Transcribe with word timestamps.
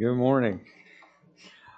Good 0.00 0.16
morning. 0.16 0.62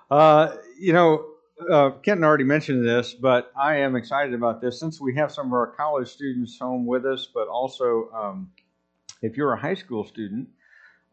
Uh, 0.09 0.55
you 0.79 0.93
know, 0.93 1.27
uh, 1.69 1.91
Kenton 2.05 2.23
already 2.23 2.45
mentioned 2.45 2.87
this, 2.87 3.15
but 3.15 3.51
I 3.61 3.79
am 3.79 3.97
excited 3.97 4.33
about 4.33 4.61
this 4.61 4.79
since 4.79 5.01
we 5.01 5.17
have 5.17 5.33
some 5.33 5.49
of 5.49 5.53
our 5.55 5.67
college 5.67 6.07
students 6.07 6.57
home 6.57 6.87
with 6.87 7.05
us, 7.05 7.27
but 7.27 7.49
also 7.49 8.11
um, 8.15 8.53
if 9.23 9.37
you're 9.37 9.53
a 9.53 9.61
high 9.61 9.75
school 9.75 10.05
student 10.05 10.51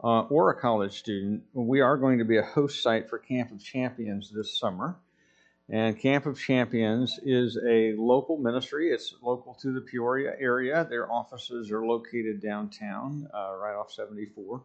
uh, 0.03 0.21
or 0.25 0.51
a 0.51 0.61
college 0.61 0.99
student, 0.99 1.41
we 1.53 1.81
are 1.81 1.97
going 1.97 2.19
to 2.19 2.25
be 2.25 2.37
a 2.37 2.43
host 2.43 2.83
site 2.83 3.09
for 3.09 3.17
Camp 3.17 3.51
of 3.51 3.63
Champions 3.63 4.29
this 4.29 4.59
summer. 4.59 4.95
And 5.67 5.99
Camp 5.99 6.27
of 6.27 6.39
Champions 6.39 7.19
is 7.23 7.57
a 7.67 7.93
local 7.93 8.37
ministry. 8.37 8.91
It's 8.91 9.15
local 9.23 9.55
to 9.63 9.73
the 9.73 9.81
Peoria 9.81 10.35
area. 10.39 10.85
Their 10.87 11.11
offices 11.11 11.71
are 11.71 11.83
located 11.83 12.39
downtown, 12.39 13.27
uh, 13.33 13.55
right 13.57 13.73
off 13.73 13.91
74. 13.91 14.61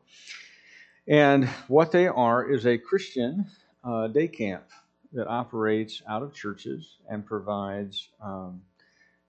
And 1.07 1.48
what 1.68 1.93
they 1.93 2.09
are 2.09 2.48
is 2.50 2.66
a 2.66 2.79
Christian 2.79 3.46
uh, 3.82 4.09
day 4.09 4.29
camp 4.29 4.65
that 5.12 5.27
operates 5.29 6.02
out 6.09 6.23
of 6.23 6.33
churches 6.33 6.96
and 7.09 7.24
provides 7.24 8.09
um, 8.23 8.62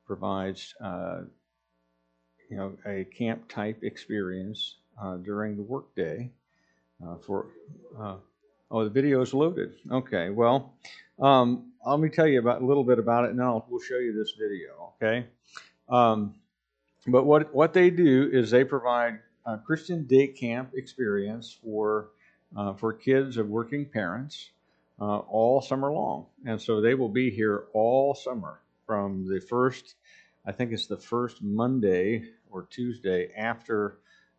provides 0.06 0.74
uh, 0.82 1.22
you 2.50 2.58
know 2.58 2.78
a 2.86 3.04
camp 3.06 3.50
type 3.50 3.84
experience 3.84 4.78
uh, 5.02 5.18
during 5.18 5.58
the 5.58 5.64
workday 5.64 6.32
uh, 7.06 7.18
for. 7.18 7.48
Uh, 8.00 8.16
oh, 8.72 8.84
the 8.86 8.90
video 8.90 9.22
is 9.22 9.34
loaded. 9.34 9.74
Okay, 9.92 10.30
well, 10.30 10.74
um, 11.20 11.74
let 11.86 12.00
me 12.00 12.08
tell 12.08 12.28
you 12.28 12.40
about 12.40 12.62
a 12.62 12.66
little 12.66 12.86
bit 12.86 13.00
about 13.00 13.26
it, 13.26 13.32
and 13.32 13.40
then 13.40 13.46
I'll, 13.46 13.66
we'll 13.70 13.82
show 13.82 13.98
you 13.98 14.14
this 14.14 14.34
video. 14.40 14.94
Okay, 14.96 15.26
um, 15.90 16.36
but 17.06 17.26
what 17.26 17.54
what 17.54 17.74
they 17.74 17.90
do 17.90 18.30
is 18.32 18.50
they 18.50 18.64
provide 18.64 19.20
Christian 19.58 20.06
day 20.06 20.28
camp 20.28 20.72
experience 20.76 21.58
for 21.64 22.10
uh, 22.56 22.74
for 22.74 22.94
kids 22.94 23.38
of 23.38 23.48
working 23.48 23.86
parents 23.86 24.50
uh, 25.00 25.18
all 25.18 25.62
summer 25.62 25.92
long. 25.92 26.28
And 26.46 26.62
so 26.62 26.82
they 26.82 26.96
will 26.96 27.10
be 27.10 27.30
here 27.30 27.66
all 27.74 28.16
summer 28.16 28.60
from 28.86 29.28
the 29.28 29.40
first, 29.40 29.96
I 30.46 30.52
think 30.52 30.72
it's 30.72 30.88
the 30.88 30.98
first 30.98 31.42
Monday 31.42 32.30
or 32.50 32.64
Tuesday 32.70 33.32
after 33.36 33.98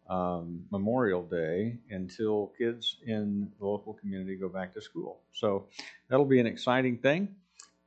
um, 0.08 0.64
Memorial 0.70 1.22
Day 1.22 1.78
until 1.90 2.52
kids 2.56 2.96
in 3.04 3.50
the 3.58 3.66
local 3.66 3.94
community 3.94 4.36
go 4.36 4.48
back 4.48 4.72
to 4.74 4.80
school. 4.80 5.20
So 5.32 5.66
that'll 6.08 6.24
be 6.24 6.40
an 6.40 6.46
exciting 6.46 6.98
thing. 6.98 7.34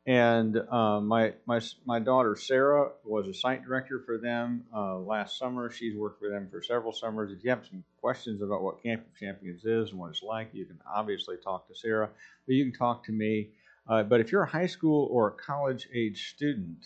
And 0.09 0.57
uh, 0.71 1.01
my, 1.01 1.33
my, 1.45 1.61
my 1.85 1.99
daughter 1.99 2.35
Sarah 2.35 2.89
was 3.03 3.27
a 3.27 3.33
site 3.33 3.63
director 3.63 4.01
for 4.03 4.17
them 4.17 4.63
uh, 4.75 4.97
last 4.97 5.37
summer. 5.37 5.69
She's 5.69 5.95
worked 5.95 6.19
for 6.19 6.29
them 6.29 6.47
for 6.49 6.63
several 6.63 6.91
summers. 6.91 7.31
If 7.31 7.43
you 7.43 7.51
have 7.51 7.63
some 7.69 7.83
questions 8.01 8.41
about 8.41 8.63
what 8.63 8.81
Camp 8.81 9.05
of 9.05 9.15
Champions 9.19 9.65
is 9.65 9.91
and 9.91 9.99
what 9.99 10.09
it's 10.09 10.23
like, 10.23 10.49
you 10.51 10.65
can 10.65 10.79
obviously 10.91 11.35
talk 11.37 11.67
to 11.67 11.75
Sarah, 11.75 12.09
but 12.47 12.55
you 12.55 12.63
can 12.65 12.73
talk 12.73 13.03
to 13.03 13.11
me. 13.11 13.49
Uh, 13.87 14.01
but 14.01 14.19
if 14.19 14.31
you're 14.31 14.41
a 14.41 14.49
high 14.49 14.65
school 14.65 15.07
or 15.11 15.27
a 15.27 15.31
college 15.31 15.87
age 15.93 16.31
student, 16.31 16.83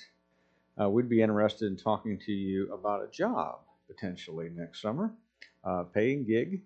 uh, 0.82 0.90
we'd 0.90 1.08
be 1.08 1.22
interested 1.22 1.72
in 1.72 1.78
talking 1.78 2.20
to 2.26 2.34
you 2.34 2.74
about 2.74 3.06
a 3.06 3.08
job 3.08 3.60
potentially 3.88 4.50
next 4.54 4.82
summer, 4.82 5.14
uh, 5.64 5.84
paying 5.84 6.26
gig. 6.26 6.64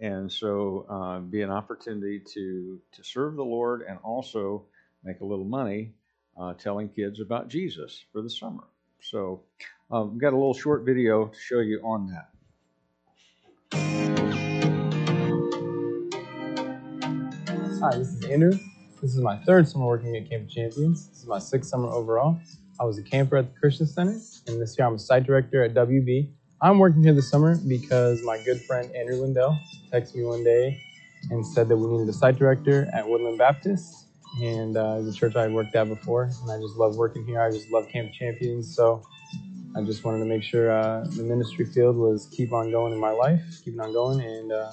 And 0.00 0.32
so 0.32 0.86
uh, 0.88 1.18
be 1.18 1.42
an 1.42 1.50
opportunity 1.50 2.22
to, 2.32 2.80
to 2.92 3.04
serve 3.04 3.36
the 3.36 3.44
Lord 3.44 3.82
and 3.86 3.98
also 4.02 4.64
make 5.04 5.20
a 5.20 5.24
little 5.24 5.44
money 5.44 5.92
uh, 6.38 6.54
telling 6.54 6.88
kids 6.88 7.20
about 7.20 7.48
Jesus 7.48 8.04
for 8.12 8.22
the 8.22 8.30
summer. 8.30 8.64
So 9.00 9.42
um, 9.90 10.12
we've 10.12 10.20
got 10.20 10.32
a 10.32 10.36
little 10.36 10.54
short 10.54 10.84
video 10.84 11.26
to 11.26 11.38
show 11.38 11.60
you 11.60 11.80
on 11.84 12.06
that. 12.12 12.28
Hi, 17.80 17.96
this 17.96 18.08
is 18.08 18.24
Andrew. 18.24 18.58
This 19.00 19.14
is 19.14 19.20
my 19.20 19.36
third 19.44 19.68
summer 19.68 19.86
working 19.86 20.16
at 20.16 20.28
Camp 20.28 20.48
Champions. 20.48 21.08
This 21.08 21.20
is 21.20 21.26
my 21.26 21.38
sixth 21.38 21.70
summer 21.70 21.88
overall. 21.88 22.40
I 22.80 22.84
was 22.84 22.98
a 22.98 23.02
camper 23.02 23.36
at 23.36 23.52
the 23.52 23.60
Christian 23.60 23.86
Center, 23.86 24.18
and 24.46 24.60
this 24.60 24.76
year 24.78 24.86
I'm 24.86 24.94
a 24.94 24.98
site 24.98 25.24
director 25.24 25.62
at 25.62 25.74
WB. 25.74 26.30
I'm 26.60 26.78
working 26.78 27.02
here 27.02 27.14
this 27.14 27.30
summer 27.30 27.56
because 27.68 28.20
my 28.24 28.42
good 28.44 28.60
friend 28.62 28.90
Andrew 28.96 29.22
Lindell 29.22 29.56
texted 29.92 30.16
me 30.16 30.24
one 30.24 30.42
day 30.42 30.80
and 31.30 31.46
said 31.46 31.68
that 31.68 31.76
we 31.76 31.86
needed 31.86 32.08
a 32.08 32.12
site 32.12 32.36
director 32.36 32.88
at 32.92 33.08
Woodland 33.08 33.38
Baptist 33.38 34.07
and 34.40 34.76
uh, 34.76 35.00
the 35.00 35.12
church 35.12 35.36
I 35.36 35.48
worked 35.48 35.74
at 35.74 35.88
before. 35.88 36.24
And 36.42 36.50
I 36.50 36.58
just 36.60 36.76
love 36.76 36.96
working 36.96 37.24
here. 37.26 37.40
I 37.40 37.50
just 37.50 37.70
love 37.70 37.88
Camp 37.88 38.12
Champions. 38.12 38.74
So 38.74 39.02
I 39.76 39.82
just 39.82 40.04
wanted 40.04 40.20
to 40.20 40.24
make 40.24 40.42
sure 40.42 40.70
uh, 40.70 41.04
the 41.16 41.22
ministry 41.22 41.64
field 41.64 41.96
was 41.96 42.28
keep 42.32 42.52
on 42.52 42.70
going 42.70 42.92
in 42.92 42.98
my 42.98 43.10
life, 43.10 43.40
keeping 43.64 43.80
on 43.80 43.92
going. 43.92 44.20
And 44.20 44.52
uh, 44.52 44.70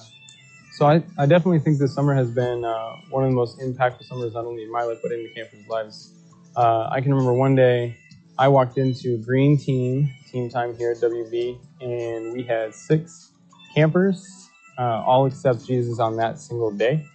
so 0.72 0.86
I, 0.86 1.02
I 1.18 1.26
definitely 1.26 1.60
think 1.60 1.78
this 1.78 1.94
summer 1.94 2.14
has 2.14 2.30
been 2.30 2.64
uh, 2.64 2.96
one 3.10 3.24
of 3.24 3.30
the 3.30 3.36
most 3.36 3.58
impactful 3.60 4.04
summers, 4.04 4.34
not 4.34 4.44
only 4.44 4.62
in 4.62 4.72
my 4.72 4.82
life, 4.82 4.98
but 5.02 5.12
in 5.12 5.22
the 5.22 5.30
campers' 5.34 5.66
lives. 5.68 6.12
Uh, 6.56 6.88
I 6.90 7.00
can 7.00 7.12
remember 7.12 7.32
one 7.34 7.54
day 7.54 7.96
I 8.38 8.48
walked 8.48 8.76
into 8.78 9.18
Green 9.18 9.56
Team, 9.56 10.10
team 10.30 10.50
time 10.50 10.76
here 10.76 10.90
at 10.90 10.98
WB, 10.98 11.58
and 11.80 12.32
we 12.32 12.42
had 12.42 12.74
six 12.74 13.32
campers, 13.74 14.48
uh, 14.78 15.02
all 15.06 15.26
accept 15.26 15.66
Jesus 15.66 15.98
on 15.98 16.16
that 16.16 16.38
single 16.38 16.70
day. 16.70 17.06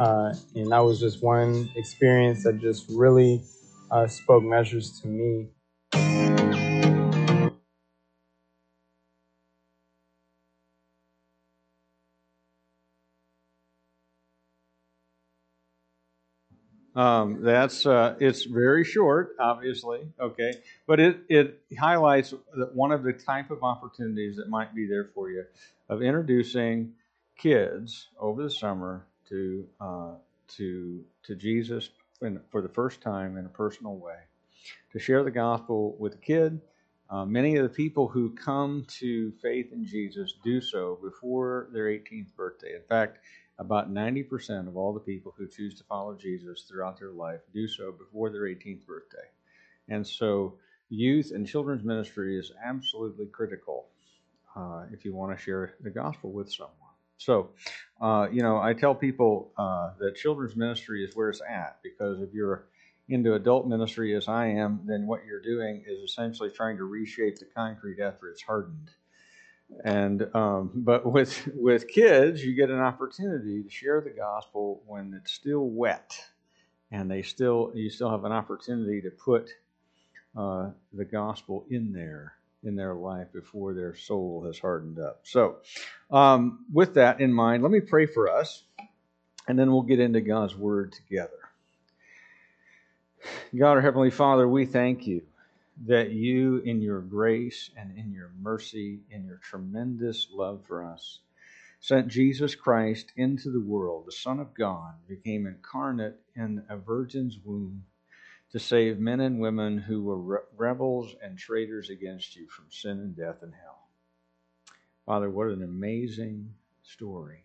Uh, 0.00 0.34
and 0.56 0.72
that 0.72 0.80
was 0.80 1.00
just 1.00 1.22
one 1.22 1.70
experience 1.76 2.44
that 2.44 2.60
just 2.60 2.86
really 2.90 3.42
uh, 3.92 4.08
spoke 4.08 4.44
measures 4.44 5.00
to 5.02 5.08
me. 5.08 5.48
Um, 16.94 17.42
that's 17.42 17.86
uh, 17.86 18.16
it's 18.20 18.44
very 18.44 18.84
short, 18.84 19.36
obviously, 19.40 20.02
okay, 20.20 20.52
but 20.86 21.00
it 21.00 21.20
it 21.30 21.62
highlights 21.80 22.34
that 22.56 22.74
one 22.76 22.92
of 22.92 23.04
the 23.04 23.14
type 23.14 23.50
of 23.50 23.64
opportunities 23.64 24.36
that 24.36 24.50
might 24.50 24.74
be 24.76 24.86
there 24.86 25.10
for 25.14 25.30
you 25.30 25.44
of 25.88 26.02
introducing 26.02 26.92
kids 27.38 28.08
over 28.20 28.44
the 28.44 28.50
summer 28.50 29.06
to 29.30 29.66
uh, 29.80 30.14
to 30.56 31.04
to 31.24 31.34
Jesus 31.34 31.90
in, 32.20 32.40
for 32.50 32.60
the 32.60 32.68
first 32.68 33.00
time 33.00 33.36
in 33.36 33.46
a 33.46 33.50
personal 33.50 33.96
way, 33.96 34.18
to 34.92 34.98
share 34.98 35.24
the 35.24 35.30
gospel 35.30 35.96
with 35.98 36.14
a 36.14 36.18
kid. 36.18 36.60
Uh, 37.08 37.24
many 37.24 37.56
of 37.56 37.64
the 37.64 37.74
people 37.74 38.06
who 38.06 38.30
come 38.30 38.84
to 38.86 39.32
faith 39.42 39.72
in 39.72 39.84
Jesus 39.84 40.34
do 40.44 40.60
so 40.60 40.96
before 41.02 41.68
their 41.72 41.86
18th 41.86 42.32
birthday. 42.36 42.76
In 42.76 42.82
fact, 42.88 43.18
about 43.58 43.92
90% 43.92 44.68
of 44.68 44.76
all 44.76 44.92
the 44.94 45.00
people 45.00 45.34
who 45.36 45.48
choose 45.48 45.74
to 45.74 45.84
follow 45.84 46.14
Jesus 46.14 46.62
throughout 46.62 46.98
their 46.98 47.10
life 47.10 47.40
do 47.52 47.66
so 47.66 47.92
before 47.92 48.30
their 48.30 48.42
18th 48.42 48.86
birthday. 48.86 49.26
And 49.88 50.06
so, 50.06 50.58
youth 50.88 51.32
and 51.34 51.46
children's 51.46 51.84
ministry 51.84 52.38
is 52.38 52.52
absolutely 52.64 53.26
critical 53.26 53.86
uh, 54.56 54.84
if 54.92 55.04
you 55.04 55.14
want 55.14 55.36
to 55.36 55.42
share 55.42 55.74
the 55.80 55.90
gospel 55.90 56.32
with 56.32 56.50
someone. 56.52 56.89
So, 57.20 57.50
uh, 58.00 58.28
you 58.32 58.42
know, 58.42 58.58
I 58.62 58.72
tell 58.72 58.94
people 58.94 59.52
uh, 59.58 59.90
that 59.98 60.16
children's 60.16 60.56
ministry 60.56 61.04
is 61.04 61.14
where 61.14 61.28
it's 61.28 61.42
at 61.42 61.76
because 61.82 62.22
if 62.22 62.32
you're 62.32 62.64
into 63.10 63.34
adult 63.34 63.66
ministry 63.66 64.16
as 64.16 64.26
I 64.26 64.46
am, 64.46 64.80
then 64.86 65.06
what 65.06 65.26
you're 65.26 65.42
doing 65.42 65.84
is 65.86 65.98
essentially 66.00 66.48
trying 66.48 66.78
to 66.78 66.84
reshape 66.84 67.38
the 67.38 67.44
concrete 67.54 68.00
after 68.00 68.30
it's 68.30 68.40
hardened. 68.40 68.90
And 69.84 70.34
um, 70.34 70.70
but 70.74 71.04
with 71.04 71.46
with 71.54 71.88
kids, 71.88 72.42
you 72.42 72.54
get 72.54 72.70
an 72.70 72.80
opportunity 72.80 73.62
to 73.62 73.70
share 73.70 74.00
the 74.00 74.10
gospel 74.10 74.82
when 74.86 75.12
it's 75.14 75.32
still 75.32 75.68
wet, 75.68 76.18
and 76.90 77.10
they 77.10 77.20
still 77.20 77.70
you 77.74 77.90
still 77.90 78.10
have 78.10 78.24
an 78.24 78.32
opportunity 78.32 79.02
to 79.02 79.10
put 79.10 79.50
uh, 80.34 80.70
the 80.94 81.04
gospel 81.04 81.66
in 81.70 81.92
there 81.92 82.39
in 82.62 82.76
their 82.76 82.94
life 82.94 83.32
before 83.32 83.74
their 83.74 83.94
soul 83.94 84.44
has 84.46 84.58
hardened 84.58 84.98
up. 84.98 85.20
So, 85.24 85.56
um, 86.10 86.66
with 86.72 86.94
that 86.94 87.20
in 87.20 87.32
mind, 87.32 87.62
let 87.62 87.72
me 87.72 87.80
pray 87.80 88.06
for 88.06 88.28
us, 88.28 88.62
and 89.48 89.58
then 89.58 89.72
we'll 89.72 89.82
get 89.82 90.00
into 90.00 90.20
God's 90.20 90.54
Word 90.54 90.92
together. 90.92 91.32
God, 93.56 93.72
our 93.72 93.80
Heavenly 93.80 94.10
Father, 94.10 94.46
we 94.48 94.66
thank 94.66 95.06
you 95.06 95.22
that 95.86 96.10
you, 96.10 96.58
in 96.58 96.82
your 96.82 97.00
grace 97.00 97.70
and 97.76 97.96
in 97.96 98.12
your 98.12 98.30
mercy, 98.40 99.00
in 99.10 99.24
your 99.24 99.38
tremendous 99.38 100.28
love 100.30 100.64
for 100.66 100.84
us, 100.84 101.20
sent 101.80 102.08
Jesus 102.08 102.54
Christ 102.54 103.12
into 103.16 103.50
the 103.50 103.60
world, 103.60 104.04
the 104.06 104.12
Son 104.12 104.38
of 104.38 104.54
God, 104.54 104.94
became 105.08 105.46
incarnate 105.46 106.20
in 106.36 106.62
a 106.68 106.76
virgin's 106.76 107.38
womb 107.42 107.84
to 108.52 108.58
save 108.58 108.98
men 108.98 109.20
and 109.20 109.40
women 109.40 109.78
who 109.78 110.02
were 110.02 110.44
rebels 110.56 111.14
and 111.22 111.38
traitors 111.38 111.88
against 111.88 112.34
you 112.36 112.48
from 112.48 112.66
sin 112.70 112.98
and 112.98 113.16
death 113.16 113.42
and 113.42 113.54
hell. 113.54 113.88
Father, 115.06 115.30
what 115.30 115.48
an 115.48 115.62
amazing 115.62 116.52
story. 116.82 117.44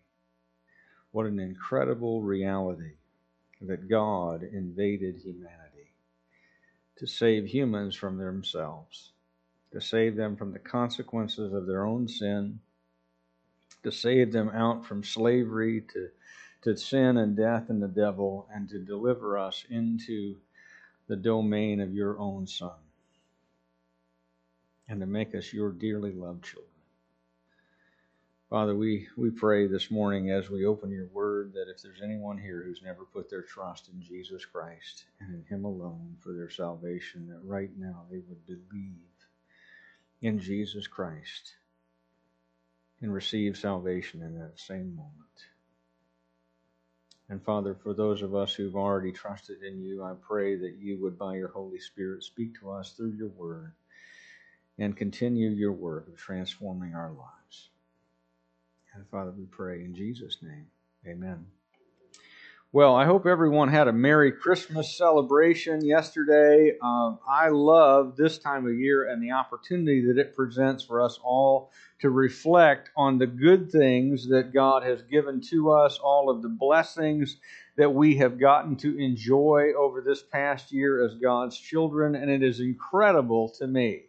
What 1.12 1.26
an 1.26 1.38
incredible 1.38 2.22
reality 2.22 2.96
that 3.60 3.88
God 3.88 4.42
invaded 4.42 5.16
humanity 5.16 5.92
to 6.96 7.06
save 7.06 7.46
humans 7.46 7.94
from 7.94 8.18
themselves, 8.18 9.12
to 9.72 9.80
save 9.80 10.16
them 10.16 10.36
from 10.36 10.52
the 10.52 10.58
consequences 10.58 11.52
of 11.52 11.66
their 11.66 11.84
own 11.84 12.08
sin, 12.08 12.58
to 13.82 13.92
save 13.92 14.32
them 14.32 14.50
out 14.50 14.84
from 14.84 15.04
slavery 15.04 15.82
to, 15.92 16.08
to 16.62 16.76
sin 16.76 17.16
and 17.18 17.36
death 17.36 17.70
and 17.70 17.82
the 17.82 17.88
devil 17.88 18.48
and 18.52 18.68
to 18.68 18.78
deliver 18.78 19.38
us 19.38 19.64
into 19.70 20.36
the 21.08 21.16
domain 21.16 21.80
of 21.80 21.94
your 21.94 22.18
own 22.18 22.46
Son 22.46 22.70
and 24.88 25.00
to 25.00 25.06
make 25.06 25.34
us 25.34 25.52
your 25.52 25.72
dearly 25.72 26.12
loved 26.12 26.44
children. 26.44 26.70
Father, 28.48 28.76
we, 28.76 29.08
we 29.16 29.30
pray 29.30 29.66
this 29.66 29.90
morning 29.90 30.30
as 30.30 30.48
we 30.48 30.66
open 30.66 30.90
your 30.90 31.08
word 31.08 31.52
that 31.54 31.68
if 31.68 31.82
there's 31.82 32.00
anyone 32.02 32.38
here 32.38 32.62
who's 32.64 32.80
never 32.82 33.04
put 33.04 33.28
their 33.28 33.42
trust 33.42 33.88
in 33.88 34.00
Jesus 34.00 34.44
Christ 34.44 35.04
and 35.18 35.34
in 35.34 35.44
him 35.44 35.64
alone 35.64 36.16
for 36.20 36.32
their 36.32 36.50
salvation, 36.50 37.26
that 37.28 37.40
right 37.42 37.70
now 37.76 38.04
they 38.08 38.20
would 38.28 38.46
believe 38.46 39.02
in 40.22 40.38
Jesus 40.38 40.86
Christ 40.86 41.54
and 43.00 43.12
receive 43.12 43.56
salvation 43.56 44.22
in 44.22 44.38
that 44.38 44.60
same 44.60 44.94
moment. 44.94 45.12
And 47.28 47.42
Father, 47.42 47.74
for 47.74 47.92
those 47.92 48.22
of 48.22 48.34
us 48.34 48.54
who've 48.54 48.76
already 48.76 49.10
trusted 49.10 49.62
in 49.62 49.80
you, 49.82 50.04
I 50.04 50.14
pray 50.20 50.56
that 50.56 50.76
you 50.78 51.00
would, 51.02 51.18
by 51.18 51.36
your 51.36 51.48
Holy 51.48 51.80
Spirit, 51.80 52.22
speak 52.22 52.58
to 52.60 52.70
us 52.70 52.92
through 52.92 53.14
your 53.14 53.28
word 53.28 53.72
and 54.78 54.96
continue 54.96 55.50
your 55.50 55.72
work 55.72 56.06
of 56.08 56.16
transforming 56.16 56.94
our 56.94 57.10
lives. 57.10 57.70
And 58.94 59.06
Father, 59.08 59.32
we 59.32 59.44
pray 59.46 59.84
in 59.84 59.94
Jesus' 59.94 60.38
name. 60.42 60.66
Amen. 61.06 61.46
Well, 62.76 62.94
I 62.94 63.06
hope 63.06 63.24
everyone 63.24 63.68
had 63.68 63.88
a 63.88 63.92
Merry 63.94 64.30
Christmas 64.30 64.98
celebration 64.98 65.82
yesterday. 65.82 66.76
Um, 66.82 67.18
I 67.26 67.48
love 67.48 68.16
this 68.18 68.36
time 68.36 68.66
of 68.66 68.74
year 68.74 69.08
and 69.08 69.22
the 69.22 69.30
opportunity 69.30 70.04
that 70.08 70.18
it 70.18 70.36
presents 70.36 70.84
for 70.84 71.00
us 71.00 71.18
all 71.24 71.70
to 72.00 72.10
reflect 72.10 72.90
on 72.94 73.16
the 73.16 73.26
good 73.26 73.72
things 73.72 74.28
that 74.28 74.52
God 74.52 74.82
has 74.82 75.00
given 75.00 75.40
to 75.48 75.72
us, 75.72 75.98
all 75.98 76.28
of 76.28 76.42
the 76.42 76.50
blessings 76.50 77.38
that 77.78 77.94
we 77.94 78.16
have 78.16 78.38
gotten 78.38 78.76
to 78.76 79.02
enjoy 79.02 79.72
over 79.72 80.02
this 80.02 80.22
past 80.22 80.70
year 80.70 81.02
as 81.02 81.14
God's 81.14 81.58
children. 81.58 82.14
And 82.14 82.30
it 82.30 82.42
is 82.42 82.60
incredible 82.60 83.48
to 83.58 83.66
me 83.66 84.02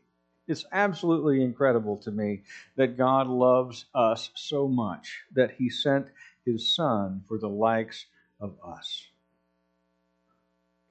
it's 0.48 0.66
absolutely 0.72 1.44
incredible 1.44 1.98
to 1.98 2.12
me 2.12 2.44
that 2.78 2.98
God 2.98 3.28
loves 3.28 3.86
us 3.94 4.30
so 4.36 4.68
much 4.68 5.24
that 5.34 5.52
he 5.52 5.70
sent 5.70 6.08
his 6.46 6.74
son 6.74 7.24
for 7.28 7.38
the 7.38 7.50
likes 7.50 8.06
of 8.39 8.56
us. 8.66 9.04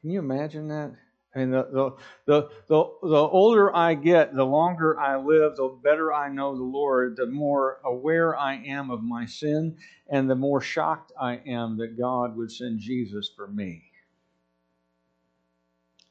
Can 0.01 0.11
you 0.11 0.19
imagine 0.19 0.69
that? 0.69 0.93
I 1.35 1.41
mean, 1.41 1.51
the, 1.51 1.65
the, 1.71 1.91
the, 2.25 2.49
the, 2.69 2.85
the 3.03 3.29
older 3.29 3.75
I 3.75 3.95
get, 3.95 4.35
the 4.35 4.45
longer 4.45 4.99
I 4.99 5.19
live, 5.19 5.57
the 5.57 5.77
better 5.83 6.13
I 6.13 6.31
know 6.31 6.57
the 6.57 6.63
Lord, 6.63 7.17
the 7.17 7.27
more 7.27 7.81
aware 7.85 8.39
I 8.39 8.55
am 8.55 8.91
of 8.91 9.03
my 9.03 9.27
sin, 9.27 9.77
and 10.09 10.31
the 10.31 10.35
more 10.35 10.63
shocked 10.63 11.13
I 11.21 11.41
am 11.47 11.77
that 11.77 11.99
God 11.99 12.37
would 12.37 12.51
send 12.51 12.79
Jesus 12.81 13.31
for 13.37 13.49
me. 13.49 13.83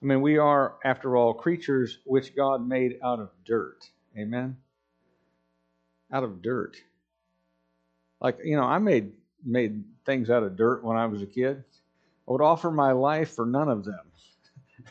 I 0.04 0.06
mean, 0.06 0.22
we 0.22 0.38
are, 0.38 0.76
after 0.84 1.18
all, 1.18 1.34
creatures 1.34 1.98
which 2.06 2.36
God 2.36 2.68
made 2.68 3.00
out 3.04 3.20
of 3.20 3.32
dirt. 3.46 3.90
Amen? 4.16 4.58
Out 6.12 6.24
of 6.24 6.44
dirt. 6.44 6.78
Like, 8.22 8.38
you 8.44 8.56
know, 8.56 8.64
I 8.64 8.78
made 8.78 9.14
made 9.46 9.84
things 10.06 10.30
out 10.30 10.44
of 10.44 10.58
dirt 10.58 10.84
when 10.84 10.98
I 10.98 11.06
was 11.06 11.22
a 11.22 11.28
kid. 11.28 11.64
I 12.28 12.32
would 12.32 12.42
offer 12.42 12.72
my 12.72 12.92
life 12.92 13.36
for 13.36 13.46
none 13.46 13.70
of 13.70 13.86
them. 13.86 14.12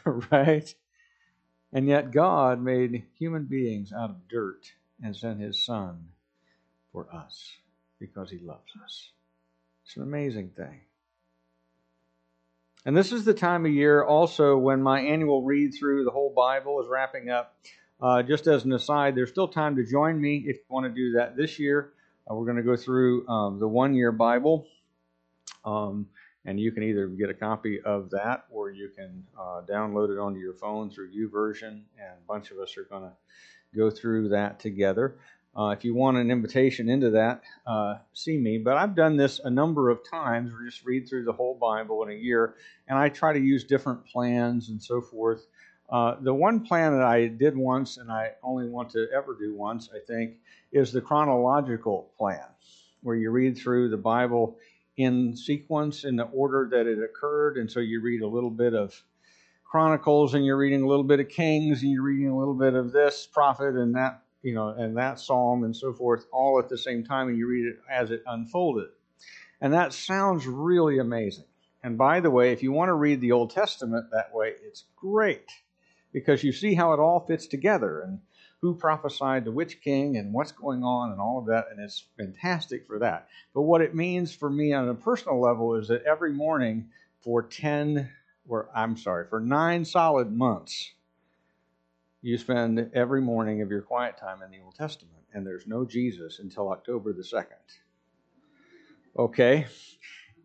right? 0.31 0.75
And 1.73 1.89
yet 1.89 2.13
God 2.13 2.63
made 2.63 3.05
human 3.19 3.45
beings 3.45 3.93
out 3.93 4.11
of 4.11 4.29
dirt 4.29 4.73
and 5.03 5.17
sent 5.17 5.41
his 5.41 5.65
son 5.65 6.09
for 6.93 7.13
us 7.13 7.51
because 7.99 8.31
he 8.31 8.39
loves 8.39 8.73
us. 8.85 9.11
It's 9.85 9.97
an 9.97 10.03
amazing 10.03 10.51
thing. 10.51 10.81
And 12.87 12.97
this 12.97 13.13
is 13.13 13.25
the 13.25 13.35
time 13.35 13.65
of 13.65 13.73
year 13.73 14.05
also 14.05 14.59
when 14.59 14.83
my 14.83 15.01
annual 15.01 15.43
read 15.43 15.75
through 15.75 16.05
the 16.05 16.11
whole 16.11 16.33
Bible 16.35 16.81
is 16.81 16.89
wrapping 16.89 17.31
up. 17.31 17.57
Uh, 18.01 18.23
just 18.23 18.47
as 18.47 18.65
an 18.65 18.73
aside, 18.73 19.15
there's 19.15 19.31
still 19.31 19.49
time 19.49 19.77
to 19.77 19.85
join 19.85 20.21
me 20.21 20.45
if 20.47 20.57
you 20.57 20.65
want 20.69 20.85
to 20.85 20.91
do 20.91 21.13
that 21.13 21.37
this 21.37 21.59
year. 21.59 21.94
Uh, 22.31 22.35
we're 22.35 22.45
going 22.45 22.57
to 22.57 22.63
go 22.63 22.77
through 22.77 23.27
um, 23.29 23.59
the 23.59 23.69
one 23.69 23.95
year 23.95 24.13
Bible. 24.13 24.67
Um, 25.65 26.07
and 26.47 26.61
you 26.61 26.73
can 26.73 26.83
either 26.83 27.07
get 27.07 27.31
a 27.31 27.35
copy 27.35 27.81
of 27.81 28.11
that 28.11 28.45
or 28.51 28.71
you 28.71 28.91
can 28.95 29.25
uh, 29.39 29.63
download 29.69 30.11
it 30.11 30.19
onto 30.19 30.39
your 30.39 30.53
phone 30.53 30.91
through 30.91 31.11
YouVersion. 31.11 31.69
And 31.69 32.13
a 32.19 32.27
bunch 32.27 32.51
of 32.51 32.59
us 32.59 32.77
are 32.77 32.85
going 32.85 33.03
to 33.03 33.13
go 33.77 33.91
through 33.91 34.29
that 34.31 34.61
together. 34.61 35.17
Uh, 35.57 35.69
if 35.69 35.85
you 35.85 35.95
want 35.95 36.17
an 36.17 36.31
invitation 36.31 36.89
into 36.89 37.11
that, 37.11 37.43
uh, 37.67 37.97
see 38.13 38.37
me. 38.37 38.59
But 38.59 38.77
I've 38.77 38.97
done 38.97 39.17
this 39.17 39.39
a 39.39 39.51
number 39.51 39.89
of 39.89 40.01
times. 40.09 40.51
We 40.53 40.69
just 40.69 40.85
read 40.85 41.09
through 41.09 41.25
the 41.25 41.33
whole 41.33 41.55
Bible 41.55 42.03
in 42.03 42.11
a 42.11 42.15
year, 42.15 42.57
and 42.89 42.99
I 42.99 43.09
try 43.09 43.33
to 43.33 43.39
use 43.39 43.63
different 43.63 44.05
plans 44.05 44.69
and 44.69 44.83
so 44.83 45.01
forth. 45.01 45.47
Uh, 45.89 46.17
the 46.21 46.35
one 46.35 46.61
plan 46.61 46.93
that 46.93 47.07
I 47.07 47.27
did 47.27 47.57
once, 47.57 47.99
and 47.99 48.11
I 48.11 48.33
only 48.43 48.69
want 48.69 48.91
to 48.91 49.07
ever 49.15 49.37
do 49.39 49.55
once, 49.55 49.91
I 49.95 49.99
think, 50.07 50.37
is 50.73 50.93
the 50.93 51.01
chronological 51.01 52.11
plan, 52.17 52.45
where 53.03 53.17
you 53.17 53.31
read 53.31 53.57
through 53.57 53.91
the 53.91 53.97
Bible 53.97 54.57
in 54.97 55.37
sequence 55.37 56.05
in 56.05 56.17
the 56.17 56.25
order 56.25 56.69
that 56.73 56.87
it 56.87 57.03
occurred. 57.03 57.57
And 57.57 57.71
so 57.71 57.81
you 57.81 58.01
read 58.01 58.23
a 58.23 58.29
little 58.29 58.51
bit 58.51 58.75
of 58.75 58.95
Chronicles, 59.65 60.35
and 60.35 60.45
you're 60.45 60.57
reading 60.57 60.83
a 60.83 60.87
little 60.87 61.05
bit 61.05 61.21
of 61.21 61.29
Kings, 61.29 61.83
and 61.83 61.91
you're 61.91 62.03
reading 62.03 62.29
a 62.29 62.39
little 62.39 62.55
bit 62.55 62.75
of 62.75 62.93
this 62.93 63.27
prophet 63.27 63.75
and 63.75 63.95
that 63.97 64.25
you 64.45 64.55
know, 64.55 64.69
and 64.69 64.97
that 64.97 65.19
psalm 65.19 65.65
and 65.65 65.75
so 65.75 65.93
forth 65.93 66.27
all 66.31 66.59
at 66.59 66.69
the 66.69 66.79
same 66.79 67.03
time, 67.03 67.29
and 67.29 67.39
you 67.39 67.47
read 67.47 67.65
it 67.65 67.79
as 67.91 68.11
it 68.11 68.23
unfolded. 68.27 68.89
And 69.61 69.73
that 69.73 69.95
sounds 69.95 70.47
really 70.47 70.99
amazing. 70.99 71.47
And 71.83 71.97
by 71.97 72.21
the 72.21 72.31
way, 72.31 72.53
if 72.53 72.63
you 72.63 72.71
want 72.71 72.91
to 72.91 72.95
read 72.95 73.21
the 73.21 73.33
Old 73.33 73.51
Testament 73.51 74.07
that 74.13 74.35
way, 74.35 74.53
it's 74.63 74.85
great 74.97 75.51
because 76.15 76.45
you 76.45 76.53
see 76.53 76.75
how 76.75 76.95
it 76.95 77.01
all 77.01 77.27
fits 77.27 77.47
together 77.49 78.01
and 78.01 78.21
who 78.61 78.75
prophesied 78.75 79.45
to 79.45 79.51
which 79.51 79.83
king 79.83 80.17
and 80.17 80.33
what's 80.33 80.53
going 80.53 80.83
on 80.83 81.11
and 81.11 81.21
all 81.21 81.39
of 81.39 81.47
that, 81.47 81.67
and 81.71 81.79
it's 81.79 82.07
fantastic 82.17 82.87
for 82.87 83.01
that. 83.01 83.29
But 83.53 83.63
what 83.63 83.83
it 83.83 83.95
means 83.95 84.35
for 84.35 84.49
me 84.49 84.73
on 84.73 84.89
a 84.89 84.95
personal 84.95 85.39
level 85.39 85.75
is 85.75 85.89
that 85.89 86.05
every 86.05 86.33
morning 86.33 86.89
for 87.21 87.43
10, 87.43 88.09
or 88.49 88.71
I'm 88.75 88.97
sorry, 88.97 89.27
for 89.29 89.41
nine 89.41 89.85
solid 89.85 90.33
months, 90.33 90.93
you 92.23 92.39
spend 92.39 92.93
every 92.95 93.21
morning 93.21 93.61
of 93.61 93.69
your 93.71 93.83
quiet 93.83 94.17
time 94.17 94.41
in 94.43 94.51
the 94.51 94.65
Old 94.65 94.77
Testament, 94.77 95.25
and 95.35 95.45
there's 95.47 95.67
no 95.67 95.85
Jesus 95.85 96.39
until 96.39 96.71
October 96.71 97.13
the 97.13 97.23
2nd. 97.23 97.47
Okay? 99.19 99.67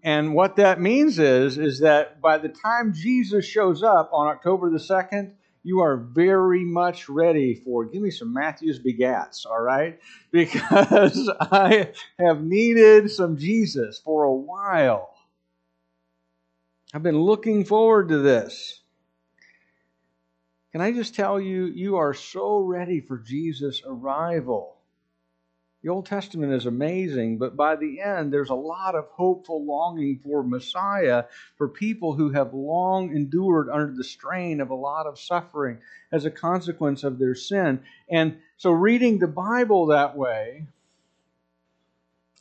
And 0.04 0.34
what 0.34 0.56
that 0.58 0.82
means 0.82 1.20
is, 1.20 1.58
is 1.58 1.80
that 1.80 2.20
by 2.22 2.38
the 2.38 2.50
time 2.50 2.94
Jesus 2.94 3.46
shows 3.46 3.84
up 3.84 4.10
on 4.12 4.28
October 4.28 4.70
the 4.70 4.78
2nd, 4.78 5.36
you 5.64 5.82
are 5.82 5.98
very 5.98 6.64
much 6.64 7.10
ready 7.10 7.56
for 7.56 7.86
give 7.86 8.02
me 8.02 8.12
some 8.12 8.34
Matthew's 8.34 8.80
begats, 8.80 9.46
all 9.46 9.62
right? 9.62 10.00
Because 10.32 11.30
I 11.40 11.92
have 12.18 12.44
needed 12.44 13.10
some 13.12 13.38
Jesus 13.38 14.00
for 14.00 14.24
a 14.24 14.34
while. 14.34 15.14
I've 16.94 17.04
been 17.04 17.20
looking 17.20 17.66
forward 17.66 18.10
to 18.10 18.20
this. 18.20 18.82
Can 20.72 20.82
I 20.82 20.92
just 20.92 21.16
tell 21.16 21.40
you, 21.40 21.66
you 21.66 21.98
are 21.98 22.14
so 22.14 22.60
ready 22.60 23.02
for 23.02 23.18
Jesus' 23.18 23.82
arrival. 23.86 24.79
The 25.82 25.90
Old 25.90 26.08
Testament 26.08 26.52
is 26.52 26.66
amazing, 26.66 27.38
but 27.38 27.56
by 27.56 27.78
the 27.78 28.02
end, 28.02 28.34
there's 28.34 28.50
a 28.50 28.56
lot 28.56 28.96
of 28.96 29.08
hopeful 29.12 29.64
longing 29.64 30.20
for 30.22 30.44
Messiah 30.44 31.24
for 31.58 31.70
people 31.70 32.14
who 32.14 32.32
have 32.32 32.54
long 32.54 33.16
endured 33.16 33.70
under 33.70 33.94
the 33.94 34.04
strain 34.04 34.60
of 34.60 34.72
a 34.72 34.76
lot 34.76 35.08
of 35.08 35.18
suffering 35.18 35.78
as 36.12 36.26
a 36.26 36.32
consequence 36.32 37.06
of 37.06 37.18
their 37.18 37.34
sin. 37.34 37.82
And 38.10 38.40
so, 38.58 38.72
reading 38.72 39.20
the 39.20 39.28
Bible 39.28 39.86
that 39.86 40.18
way 40.18 40.66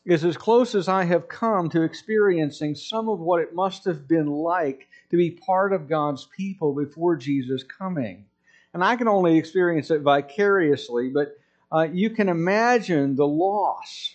is 0.05 0.25
as 0.25 0.37
close 0.37 0.75
as 0.75 0.89
I 0.89 1.05
have 1.05 1.29
come 1.29 1.69
to 1.71 1.83
experiencing 1.83 2.75
some 2.75 3.09
of 3.09 3.21
what 3.21 3.41
it 3.41 3.55
must 3.55 3.85
have 3.85 4.09
been 4.09 4.27
like 4.27 4.89
to 5.11 5.17
be 5.17 5.31
part 5.31 5.73
of 5.73 5.89
God's 5.89 6.27
people 6.37 6.75
before 6.75 7.15
Jesus' 7.15 7.63
coming. 7.63 8.25
And 8.75 8.83
I 8.83 8.97
can 8.97 9.07
only 9.07 9.39
experience 9.39 9.93
it 9.93 10.01
vicariously, 10.01 11.11
but 11.11 11.39
uh, 11.73 11.89
you 11.93 12.11
can 12.11 12.29
imagine 12.29 13.17
the 13.17 13.27
loss 13.27 14.15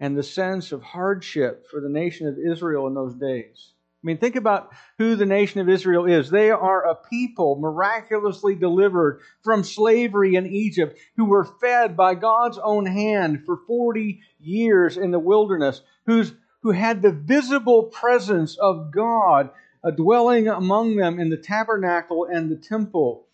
and 0.00 0.16
the 0.16 0.22
sense 0.22 0.72
of 0.72 0.82
hardship 0.82 1.66
for 1.70 1.80
the 1.80 1.88
nation 1.88 2.26
of 2.26 2.36
Israel 2.38 2.86
in 2.86 2.94
those 2.94 3.14
days. 3.14 3.72
I 4.02 4.06
mean, 4.06 4.18
think 4.18 4.34
about 4.34 4.72
who 4.98 5.14
the 5.14 5.26
nation 5.26 5.60
of 5.60 5.68
Israel 5.68 6.06
is. 6.06 6.28
They 6.28 6.50
are 6.50 6.84
a 6.84 6.96
people 6.96 7.56
miraculously 7.60 8.56
delivered 8.56 9.20
from 9.44 9.62
slavery 9.62 10.34
in 10.34 10.48
Egypt 10.48 10.98
who 11.16 11.26
were 11.26 11.44
fed 11.44 11.96
by 11.96 12.16
God's 12.16 12.58
own 12.58 12.84
hand 12.84 13.44
for 13.46 13.58
40 13.58 14.20
years 14.40 14.96
in 14.96 15.12
the 15.12 15.20
wilderness, 15.20 15.82
who's, 16.06 16.32
who 16.62 16.72
had 16.72 17.00
the 17.00 17.12
visible 17.12 17.84
presence 17.84 18.58
of 18.58 18.90
God 18.90 19.50
uh, 19.84 19.92
dwelling 19.92 20.48
among 20.48 20.96
them 20.96 21.20
in 21.20 21.30
the 21.30 21.36
tabernacle 21.36 22.24
and 22.24 22.50
the 22.50 22.56
temple. 22.56 23.28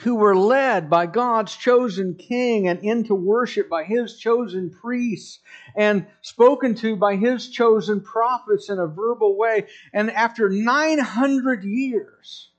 Who 0.00 0.16
were 0.16 0.36
led 0.36 0.88
by 0.88 1.06
God's 1.06 1.54
chosen 1.54 2.14
king 2.14 2.66
and 2.66 2.80
into 2.80 3.14
worship 3.14 3.68
by 3.68 3.84
his 3.84 4.16
chosen 4.16 4.70
priests 4.70 5.40
and 5.76 6.06
spoken 6.22 6.74
to 6.76 6.96
by 6.96 7.16
his 7.16 7.50
chosen 7.50 8.00
prophets 8.00 8.68
in 8.68 8.78
a 8.78 8.86
verbal 8.86 9.36
way. 9.36 9.66
And 9.92 10.10
after 10.10 10.48
900 10.48 11.62
years 11.64 12.50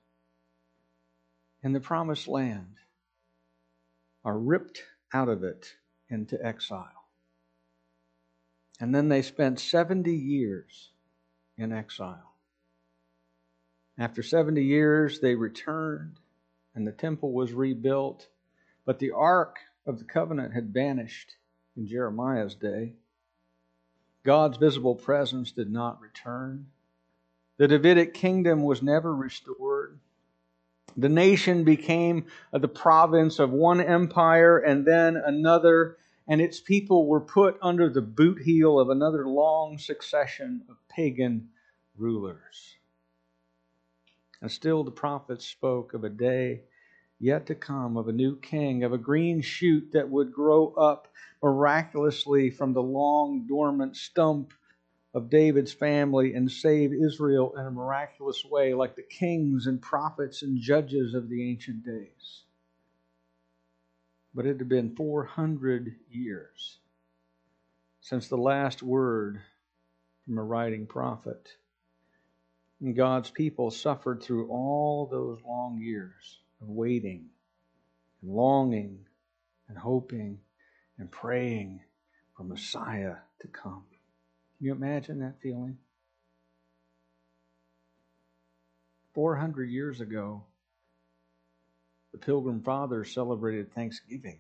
in 1.63 1.73
the 1.73 1.79
promised 1.79 2.27
land, 2.27 2.75
are 4.23 4.37
ripped 4.37 4.83
out 5.13 5.27
of 5.27 5.43
it 5.43 5.73
into 6.09 6.43
exile. 6.45 7.07
And 8.79 8.93
then 8.93 9.09
they 9.09 9.21
spent 9.21 9.59
70 9.59 10.13
years 10.13 10.91
in 11.57 11.71
exile. 11.71 12.35
After 13.97 14.23
70 14.23 14.63
years, 14.63 15.19
they 15.19 15.35
returned 15.35 16.19
and 16.75 16.87
the 16.87 16.91
temple 16.91 17.31
was 17.31 17.53
rebuilt. 17.53 18.27
But 18.85 18.99
the 18.99 19.11
ark 19.11 19.57
of 19.85 19.99
the 19.99 20.05
covenant 20.05 20.53
had 20.53 20.73
vanished 20.73 21.35
in 21.75 21.87
Jeremiah's 21.87 22.55
day. 22.55 22.93
God's 24.23 24.57
visible 24.57 24.95
presence 24.95 25.51
did 25.51 25.71
not 25.71 26.01
return. 26.01 26.67
The 27.57 27.67
Davidic 27.67 28.13
kingdom 28.13 28.63
was 28.63 28.81
never 28.81 29.13
restored. 29.13 29.99
The 30.95 31.09
nation 31.09 31.63
became 31.63 32.25
the 32.51 32.67
province 32.67 33.39
of 33.39 33.51
one 33.51 33.81
empire 33.81 34.57
and 34.59 34.85
then 34.85 35.17
another, 35.17 35.97
and 36.27 36.39
its 36.39 36.59
people 36.59 37.07
were 37.07 37.21
put 37.21 37.57
under 37.61 37.89
the 37.89 38.01
boot 38.01 38.41
heel 38.41 38.79
of 38.79 38.89
another 38.89 39.27
long 39.27 39.77
succession 39.77 40.63
of 40.69 40.77
pagan 40.87 41.49
rulers. 41.97 42.75
And 44.43 44.51
still 44.51 44.83
the 44.83 44.91
prophets 44.91 45.47
spoke 45.47 45.93
of 45.93 46.03
a 46.03 46.09
day 46.09 46.63
yet 47.17 47.45
to 47.45 47.55
come, 47.55 47.95
of 47.95 48.09
a 48.09 48.11
new 48.11 48.37
king, 48.37 48.83
of 48.83 48.91
a 48.91 48.97
green 48.97 49.39
shoot 49.39 49.93
that 49.93 50.09
would 50.09 50.33
grow 50.33 50.73
up 50.73 51.07
miraculously 51.41 52.49
from 52.49 52.73
the 52.73 52.83
long 52.83 53.47
dormant 53.47 53.95
stump 53.95 54.53
of 55.13 55.29
David's 55.29 55.71
family 55.71 56.33
and 56.33 56.51
save 56.51 56.91
Israel 56.91 57.55
in 57.57 57.65
a 57.65 57.71
miraculous 57.71 58.43
way, 58.43 58.73
like 58.73 58.97
the 58.97 59.03
kings 59.03 59.65
and 59.65 59.81
prophets 59.81 60.41
and 60.41 60.59
judges 60.59 61.13
of 61.13 61.29
the 61.29 61.49
ancient 61.49 61.85
days. 61.85 62.43
But 64.33 64.45
it 64.45 64.57
had 64.59 64.67
been 64.67 64.93
400 64.93 65.95
years 66.09 66.79
since 68.01 68.27
the 68.27 68.35
last 68.35 68.83
word 68.83 69.39
from 70.25 70.37
a 70.37 70.43
writing 70.43 70.85
prophet. 70.85 71.47
God's 72.91 73.31
people 73.31 73.71
suffered 73.71 74.21
through 74.21 74.49
all 74.49 75.05
those 75.05 75.39
long 75.47 75.77
years 75.79 76.39
of 76.61 76.67
waiting 76.67 77.29
and 78.21 78.31
longing 78.31 79.05
and 79.69 79.77
hoping 79.77 80.39
and 80.97 81.09
praying 81.09 81.79
for 82.35 82.43
Messiah 82.43 83.15
to 83.39 83.47
come. 83.47 83.85
Can 84.57 84.65
you 84.65 84.71
imagine 84.73 85.19
that 85.19 85.39
feeling? 85.41 85.77
400 89.13 89.69
years 89.69 90.01
ago, 90.01 90.43
the 92.11 92.17
Pilgrim 92.17 92.61
Fathers 92.61 93.13
celebrated 93.13 93.73
Thanksgiving 93.73 94.39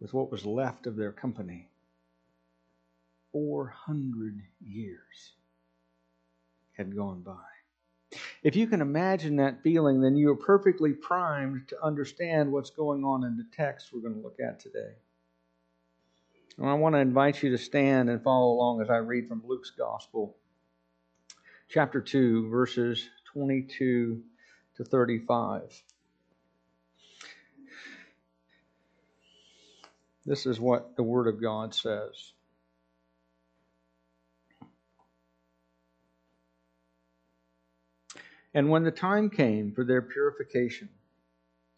with 0.00 0.12
what 0.12 0.30
was 0.30 0.44
left 0.44 0.86
of 0.86 0.96
their 0.96 1.12
company. 1.12 1.68
400 3.36 4.40
years 4.64 5.34
had 6.72 6.96
gone 6.96 7.20
by. 7.20 8.16
If 8.42 8.56
you 8.56 8.66
can 8.66 8.80
imagine 8.80 9.36
that 9.36 9.62
feeling, 9.62 10.00
then 10.00 10.16
you 10.16 10.30
are 10.30 10.36
perfectly 10.36 10.94
primed 10.94 11.68
to 11.68 11.84
understand 11.84 12.50
what's 12.50 12.70
going 12.70 13.04
on 13.04 13.24
in 13.24 13.36
the 13.36 13.44
text 13.54 13.90
we're 13.92 14.00
going 14.00 14.14
to 14.14 14.22
look 14.22 14.40
at 14.40 14.58
today. 14.58 14.94
And 16.56 16.66
I 16.66 16.72
want 16.74 16.94
to 16.94 16.98
invite 16.98 17.42
you 17.42 17.50
to 17.50 17.58
stand 17.58 18.08
and 18.08 18.22
follow 18.22 18.52
along 18.52 18.80
as 18.80 18.88
I 18.88 18.96
read 18.96 19.28
from 19.28 19.42
Luke's 19.46 19.70
Gospel, 19.70 20.34
chapter 21.68 22.00
2, 22.00 22.48
verses 22.48 23.06
22 23.34 24.22
to 24.78 24.84
35. 24.84 25.82
This 30.24 30.46
is 30.46 30.58
what 30.58 30.96
the 30.96 31.02
Word 31.02 31.26
of 31.26 31.38
God 31.38 31.74
says. 31.74 32.32
And 38.56 38.70
when 38.70 38.84
the 38.84 38.90
time 38.90 39.28
came 39.28 39.70
for 39.72 39.84
their 39.84 40.00
purification, 40.00 40.88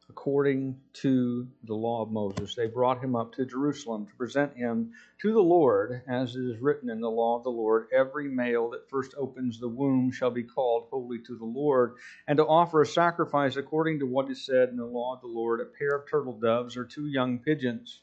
according 0.08 0.78
to 0.92 1.48
the 1.64 1.74
law 1.74 2.02
of 2.02 2.12
Moses, 2.12 2.54
they 2.54 2.68
brought 2.68 3.02
him 3.02 3.16
up 3.16 3.32
to 3.32 3.44
Jerusalem 3.44 4.06
to 4.06 4.14
present 4.14 4.56
him 4.56 4.92
to 5.20 5.32
the 5.32 5.42
Lord, 5.42 6.02
as 6.06 6.36
it 6.36 6.44
is 6.44 6.60
written 6.60 6.88
in 6.88 7.00
the 7.00 7.10
law 7.10 7.36
of 7.36 7.42
the 7.42 7.50
Lord 7.50 7.88
every 7.92 8.28
male 8.28 8.70
that 8.70 8.88
first 8.88 9.12
opens 9.18 9.58
the 9.58 9.66
womb 9.66 10.12
shall 10.12 10.30
be 10.30 10.44
called 10.44 10.86
holy 10.88 11.18
to 11.26 11.36
the 11.36 11.44
Lord, 11.44 11.96
and 12.28 12.36
to 12.36 12.46
offer 12.46 12.80
a 12.80 12.86
sacrifice 12.86 13.56
according 13.56 13.98
to 13.98 14.06
what 14.06 14.30
is 14.30 14.46
said 14.46 14.68
in 14.68 14.76
the 14.76 14.86
law 14.86 15.16
of 15.16 15.20
the 15.20 15.26
Lord 15.26 15.60
a 15.60 15.64
pair 15.64 15.96
of 15.96 16.08
turtle 16.08 16.38
doves 16.38 16.76
or 16.76 16.84
two 16.84 17.08
young 17.08 17.40
pigeons. 17.40 18.02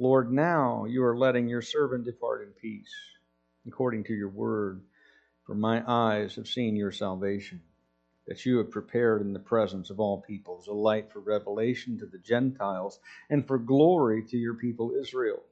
Lord, 0.00 0.32
now 0.32 0.86
you 0.86 1.04
are 1.04 1.16
letting 1.16 1.48
your 1.48 1.62
servant 1.62 2.04
depart 2.04 2.42
in 2.42 2.48
peace, 2.50 2.92
according 3.64 4.02
to 4.04 4.12
your 4.12 4.28
word. 4.28 4.82
For 5.44 5.54
my 5.54 5.84
eyes 5.86 6.34
have 6.34 6.48
seen 6.48 6.74
your 6.74 6.90
salvation, 6.90 7.62
that 8.26 8.44
you 8.44 8.58
have 8.58 8.72
prepared 8.72 9.20
in 9.20 9.32
the 9.32 9.38
presence 9.38 9.90
of 9.90 10.00
all 10.00 10.20
peoples 10.20 10.66
a 10.66 10.72
light 10.72 11.12
for 11.12 11.20
revelation 11.20 11.96
to 11.98 12.06
the 12.06 12.18
Gentiles 12.18 12.98
and 13.30 13.46
for 13.46 13.56
glory 13.56 14.24
to 14.24 14.36
your 14.36 14.54
people 14.54 14.96
Israel. 14.98 15.44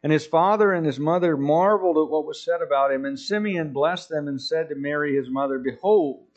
And 0.00 0.12
his 0.12 0.26
father 0.26 0.72
and 0.72 0.86
his 0.86 1.00
mother 1.00 1.36
marveled 1.36 1.96
at 1.96 2.08
what 2.08 2.24
was 2.24 2.44
said 2.44 2.62
about 2.62 2.92
him. 2.92 3.04
And 3.04 3.18
Simeon 3.18 3.72
blessed 3.72 4.10
them 4.10 4.28
and 4.28 4.40
said 4.40 4.68
to 4.68 4.76
Mary 4.76 5.16
his 5.16 5.28
mother, 5.28 5.58
Behold, 5.58 6.28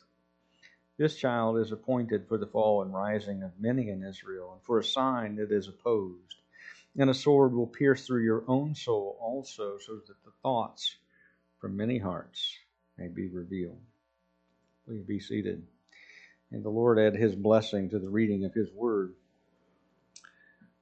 this 0.98 1.16
child 1.16 1.60
is 1.60 1.72
appointed 1.72 2.28
for 2.28 2.40
the 2.40 2.48
fall 2.48 2.82
and 2.82 2.92
rising 2.92 3.44
of 3.44 3.52
many 3.60 3.90
in 3.90 4.04
Israel, 4.04 4.54
and 4.54 4.64
for 4.64 4.80
a 4.80 4.84
sign 4.84 5.36
that 5.36 5.52
is 5.52 5.68
opposed 5.68 6.39
and 7.00 7.10
a 7.10 7.14
sword 7.14 7.54
will 7.54 7.68
pierce 7.68 8.06
through 8.06 8.24
your 8.24 8.44
own 8.48 8.76
soul 8.76 9.18
also, 9.22 9.78
so 9.80 9.96
that 9.96 10.24
the 10.26 10.32
thoughts 10.44 10.98
from 11.60 11.78
many 11.78 11.98
hearts 11.98 12.58
may 12.98 13.08
be 13.08 13.28
revealed. 13.28 13.80
Please 14.86 15.04
be 15.04 15.20
seated. 15.20 15.66
And 16.52 16.64
the 16.64 16.70
Lord 16.70 17.00
add 17.00 17.16
his 17.16 17.36
blessing 17.36 17.90
to 17.92 18.00
the 18.00 18.10
reading 18.10 18.44
of 18.44 18.54
his 18.54 18.70
word. 18.74 19.14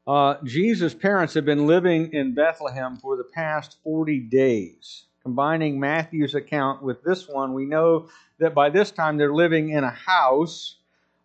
Uh, 0.08 0.36
Jesus' 0.44 0.96
parents 0.96 1.36
have 1.36 1.46
been 1.46 1.68
living 1.68 2.14
in 2.14 2.34
Bethlehem 2.34 2.98
for 2.98 3.16
the 3.16 3.26
past 3.26 3.78
40 3.84 4.20
days. 4.22 5.04
Combining 5.22 5.80
Matthew's 5.80 6.34
account 6.34 6.82
with 6.82 7.04
this 7.04 7.28
one, 7.28 7.54
we 7.54 7.66
know 7.66 8.10
that 8.40 8.56
by 8.56 8.70
this 8.70 8.90
time 8.90 9.18
they're 9.18 9.34
living 9.34 9.70
in 9.70 9.84
a 9.84 9.92
house. 9.92 10.78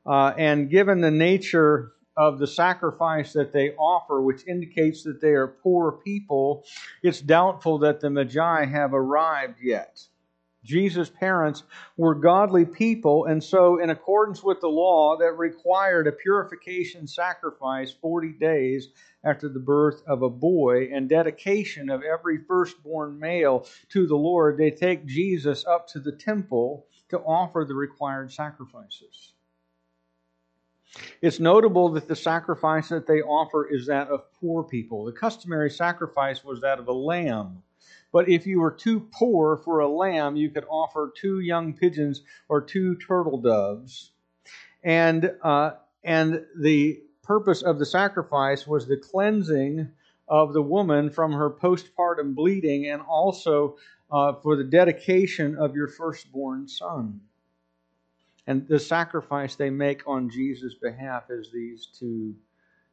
Uh, 0.05 0.35
and 0.37 0.69
given 0.69 1.01
the 1.01 1.11
nature 1.13 1.93
of 2.17 2.39
the 2.39 2.47
sacrifice 2.47 3.33
that 3.33 3.53
they 3.53 3.71
offer, 3.73 4.21
which 4.21 4.47
indicates 4.47 5.03
that 5.05 5.21
they 5.21 5.33
are 5.33 5.49
poor 5.49 5.93
people, 5.93 6.65
it's 7.03 7.21
doubtful 7.21 7.79
that 7.79 8.01
the 8.01 8.11
Magi 8.11 8.65
have 8.67 8.93
arrived 8.93 9.59
yet. 9.63 10.07
Jesus' 10.65 11.11
parents 11.11 11.65
were 11.97 12.15
godly 12.15 12.65
people, 12.65 13.25
and 13.25 13.43
so, 13.43 13.81
in 13.81 13.91
accordance 13.91 14.45
with 14.45 14.61
the 14.61 14.69
law 14.69 15.17
that 15.17 15.33
required 15.33 16.07
a 16.07 16.13
purification 16.13 17.09
sacrifice 17.09 17.91
40 17.91 18.35
days 18.35 18.89
after 19.25 19.49
the 19.49 19.59
birth 19.59 20.03
of 20.07 20.23
a 20.23 20.31
boy 20.31 20.89
and 20.93 21.09
dedication 21.09 21.91
of 21.91 22.03
every 22.03 22.39
firstborn 22.47 23.19
male 23.19 23.67
to 23.89 24.07
the 24.07 24.17
Lord, 24.17 24.57
they 24.57 24.71
take 24.71 25.05
Jesus 25.05 25.67
up 25.67 25.89
to 25.89 25.99
the 25.99 26.13
temple 26.13 26.87
to 27.09 27.19
offer 27.19 27.65
the 27.67 27.75
required 27.75 28.33
sacrifices. 28.33 29.32
It's 31.21 31.41
notable 31.41 31.91
that 31.91 32.09
the 32.09 32.17
sacrifice 32.17 32.89
that 32.89 33.07
they 33.07 33.23
offer 33.23 33.67
is 33.67 33.87
that 33.87 34.09
of 34.09 34.31
poor 34.35 34.63
people. 34.63 35.05
The 35.05 35.13
customary 35.13 35.71
sacrifice 35.71 36.45
was 36.45 36.61
that 36.61 36.79
of 36.79 36.89
a 36.89 36.93
lamb. 36.93 37.63
But 38.13 38.29
if 38.29 38.47
you 38.47 38.61
were 38.61 38.71
too 38.71 39.09
poor 39.13 39.57
for 39.57 39.81
a 39.81 39.89
lamb, 39.89 40.37
you 40.37 40.51
could 40.51 40.67
offer 40.69 41.13
two 41.17 41.41
young 41.41 41.73
pigeons 41.73 42.23
or 42.49 42.61
two 42.61 42.97
turtle 42.97 43.41
doves. 43.41 44.13
And, 44.85 45.33
uh, 45.43 45.73
and 46.05 46.45
the 46.59 47.03
purpose 47.23 47.63
of 47.63 47.79
the 47.79 47.87
sacrifice 47.87 48.67
was 48.67 48.87
the 48.87 48.97
cleansing 48.97 49.89
of 50.29 50.53
the 50.53 50.63
woman 50.63 51.11
from 51.11 51.33
her 51.33 51.51
postpartum 51.51 52.35
bleeding 52.35 52.87
and 52.87 53.01
also 53.01 53.77
uh, 54.11 54.35
for 54.35 54.57
the 54.57 54.65
dedication 54.65 55.57
of 55.57 55.75
your 55.75 55.89
firstborn 55.89 56.69
son. 56.69 57.21
And 58.47 58.67
the 58.67 58.79
sacrifice 58.79 59.55
they 59.55 59.71
make 59.71 60.03
on 60.07 60.29
Jesus' 60.29 60.75
behalf 60.75 61.25
is 61.31 61.51
these 61.53 61.87
two 61.99 62.35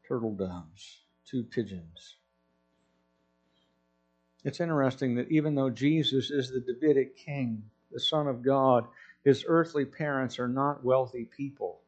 turtle 0.07 0.35
doves, 0.35 1.01
two 1.25 1.43
pigeons. 1.43 2.17
It's 4.45 4.59
interesting 4.59 5.15
that 5.15 5.31
even 5.31 5.55
though 5.55 5.69
Jesus 5.69 6.31
is 6.31 6.51
the 6.51 6.61
Davidic 6.61 7.17
king, 7.17 7.63
the 7.91 7.99
Son 7.99 8.27
of 8.27 8.41
God, 8.43 8.85
his 9.23 9.43
earthly 9.47 9.85
parents 9.85 10.39
are 10.39 10.47
not 10.47 10.83
wealthy 10.83 11.25
people. 11.25 11.81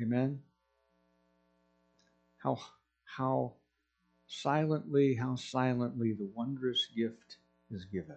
Amen? 0.00 0.40
How, 2.38 2.58
how 3.04 3.52
silently, 4.26 5.14
how 5.14 5.36
silently 5.36 6.12
the 6.12 6.28
wondrous 6.34 6.88
gift 6.96 7.36
is 7.70 7.84
given. 7.84 8.16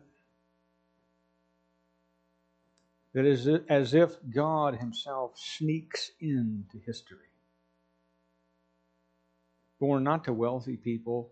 That 3.16 3.26
is 3.26 3.48
as 3.70 3.94
if 3.94 4.18
God 4.30 4.76
Himself 4.76 5.40
sneaks 5.40 6.12
into 6.20 6.80
history. 6.86 7.32
Born 9.80 10.04
not 10.04 10.26
to 10.26 10.34
wealthy 10.34 10.76
people, 10.76 11.32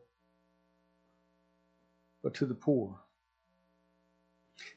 but 2.23 2.35
to 2.35 2.45
the 2.45 2.55
poor. 2.55 3.01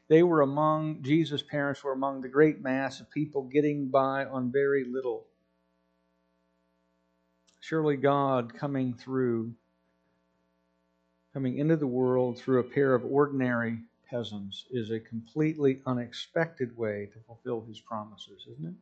They 0.09 0.25
were 0.25 0.41
among, 0.41 1.05
Jesus' 1.05 1.45
parents 1.45 1.85
were 1.85 1.93
among 1.93 2.23
the 2.23 2.29
great 2.29 2.61
mass 2.61 2.99
of 2.99 3.09
people 3.09 3.45
getting 3.45 3.87
by 3.87 4.25
on 4.25 4.51
very 4.51 4.85
little. 4.85 5.27
Surely 7.61 7.97
God 7.97 8.53
coming 8.53 8.95
through, 8.95 9.55
coming 11.33 11.57
into 11.57 11.77
the 11.77 11.87
world 11.87 12.37
through 12.37 12.59
a 12.59 12.65
pair 12.65 12.97
of 12.97 13.05
ordinary 13.05 13.79
peasants 14.09 14.67
is 14.71 14.91
a 14.91 15.01
completely 15.01 15.81
unexpected 15.87 16.77
way 16.77 17.09
to 17.13 17.19
fulfill 17.21 17.63
his 17.63 17.81
promises, 17.81 18.47
isn't 18.53 18.69
it? 18.69 18.75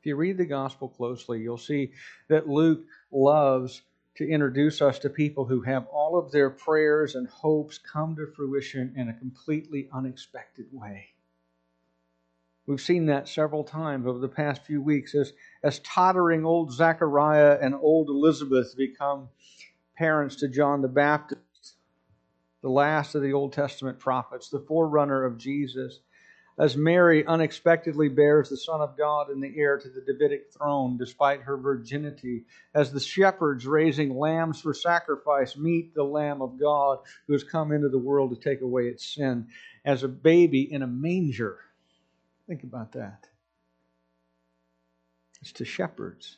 If 0.00 0.06
you 0.06 0.16
read 0.16 0.36
the 0.36 0.46
gospel 0.46 0.88
closely, 0.88 1.40
you'll 1.40 1.58
see 1.58 1.92
that 2.28 2.48
Luke 2.48 2.84
loves 3.12 3.82
to 4.16 4.28
introduce 4.28 4.82
us 4.82 4.98
to 4.98 5.08
people 5.08 5.44
who 5.44 5.60
have 5.62 5.86
all 5.86 6.18
of 6.18 6.32
their 6.32 6.50
prayers 6.50 7.14
and 7.14 7.28
hopes 7.28 7.78
come 7.78 8.16
to 8.16 8.26
fruition 8.26 8.92
in 8.96 9.08
a 9.08 9.14
completely 9.14 9.88
unexpected 9.92 10.66
way. 10.72 11.12
We've 12.66 12.80
seen 12.80 13.06
that 13.06 13.28
several 13.28 13.64
times 13.64 14.06
over 14.06 14.18
the 14.18 14.28
past 14.28 14.64
few 14.64 14.80
weeks 14.80 15.14
as, 15.14 15.32
as 15.62 15.80
tottering 15.80 16.44
old 16.44 16.72
Zechariah 16.72 17.58
and 17.60 17.74
old 17.74 18.08
Elizabeth 18.08 18.76
become 18.76 19.28
parents 19.96 20.36
to 20.36 20.48
John 20.48 20.82
the 20.82 20.88
Baptist, 20.88 21.41
the 22.62 22.70
last 22.70 23.14
of 23.14 23.22
the 23.22 23.32
Old 23.32 23.52
Testament 23.52 23.98
prophets, 23.98 24.48
the 24.48 24.60
forerunner 24.60 25.24
of 25.24 25.36
Jesus 25.36 26.00
as 26.58 26.76
Mary 26.76 27.24
unexpectedly 27.26 28.08
bears 28.08 28.48
the 28.48 28.56
Son 28.56 28.80
of 28.80 28.96
God 28.96 29.30
and 29.30 29.42
the 29.42 29.52
heir 29.56 29.78
to 29.78 29.88
the 29.88 30.02
Davidic 30.02 30.52
throne 30.52 30.98
despite 30.98 31.40
her 31.42 31.56
virginity, 31.56 32.44
as 32.74 32.92
the 32.92 33.00
shepherds 33.00 33.66
raising 33.66 34.16
lambs 34.16 34.60
for 34.60 34.74
sacrifice 34.74 35.56
meet 35.56 35.94
the 35.94 36.04
Lamb 36.04 36.42
of 36.42 36.60
God 36.60 36.98
who 37.26 37.32
has 37.32 37.42
come 37.42 37.72
into 37.72 37.88
the 37.88 37.98
world 37.98 38.30
to 38.30 38.36
take 38.36 38.60
away 38.60 38.84
its 38.84 39.14
sin, 39.14 39.48
as 39.84 40.02
a 40.02 40.08
baby 40.08 40.72
in 40.72 40.82
a 40.82 40.86
manger. 40.86 41.58
Think 42.46 42.64
about 42.64 42.92
that. 42.92 43.26
It's 45.40 45.52
to 45.52 45.64
shepherds 45.64 46.36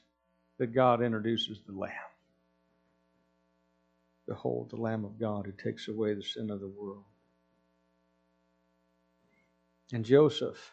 that 0.59 0.73
God 0.73 1.02
introduces 1.02 1.61
the 1.66 1.73
Lamb. 1.73 1.90
Behold, 4.26 4.71
the 4.71 4.76
Lamb 4.76 5.04
of 5.04 5.19
God 5.19 5.47
who 5.47 5.52
takes 5.52 5.88
away 5.88 6.14
the 6.14 6.23
sin 6.23 6.50
of 6.50 6.61
the 6.61 6.69
world. 6.69 7.04
And 9.93 10.04
Joseph, 10.04 10.73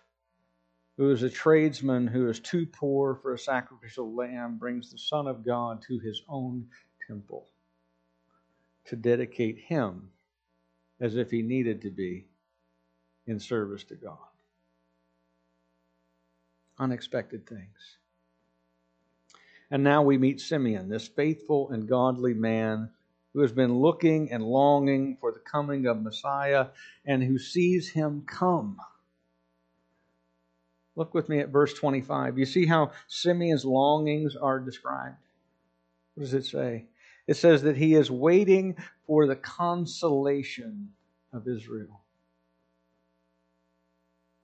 who 0.98 1.12
is 1.12 1.24
a 1.24 1.30
tradesman 1.30 2.08
who 2.08 2.30
is 2.30 2.40
too 2.40 2.66
poor 2.66 3.16
for 3.16 3.34
a 3.34 3.40
sacrificial 3.40 4.16
lamb, 4.16 4.58
brings 4.58 4.92
the 4.92 4.98
Son 4.98 5.28
of 5.28 5.46
God 5.46 5.82
to 5.84 6.00
his 6.00 6.22
own 6.30 6.68
temple 7.08 7.48
to 8.86 8.96
dedicate 8.96 9.58
him 9.58 10.10
as 11.00 11.16
if 11.16 11.30
he 11.30 11.42
needed 11.42 11.82
to 11.82 11.90
be 11.90 12.28
in 13.28 13.40
service 13.40 13.84
to 13.86 13.96
God. 13.96 14.18
Unexpected 16.80 17.48
things. 17.48 17.98
And 19.70 19.84
now 19.84 20.02
we 20.02 20.18
meet 20.18 20.42
Simeon, 20.42 20.90
this 20.90 21.08
faithful 21.08 21.70
and 21.72 21.88
godly 21.88 22.34
man 22.34 22.90
who 23.34 23.42
has 23.42 23.52
been 23.52 23.80
looking 23.80 24.32
and 24.32 24.44
longing 24.44 25.18
for 25.20 25.32
the 25.32 25.40
coming 25.40 25.86
of 25.86 26.02
Messiah 26.02 26.68
and 27.06 27.24
who 27.24 27.38
sees 27.38 27.90
him 27.90 28.24
come 28.26 28.78
Look 30.96 31.14
with 31.14 31.30
me 31.30 31.40
at 31.40 31.50
verse 31.50 31.74
25. 31.74 32.38
You 32.38 32.46
see 32.46 32.66
how 32.66 32.92
Simeon's 33.08 33.66
longings 33.66 34.36
are 34.36 34.60
described? 34.60 35.18
What 36.16 36.24
does 36.24 36.34
it 36.34 36.46
say? 36.46 36.86
It 37.28 37.38
says 37.38 37.62
that 37.64 37.78
he 37.78 37.96
is 37.96 38.12
waiting 38.12 38.76
for 39.08 39.26
the 39.26 39.36
consolation 39.36 40.92
of 41.32 41.48
Israel. 41.48 42.02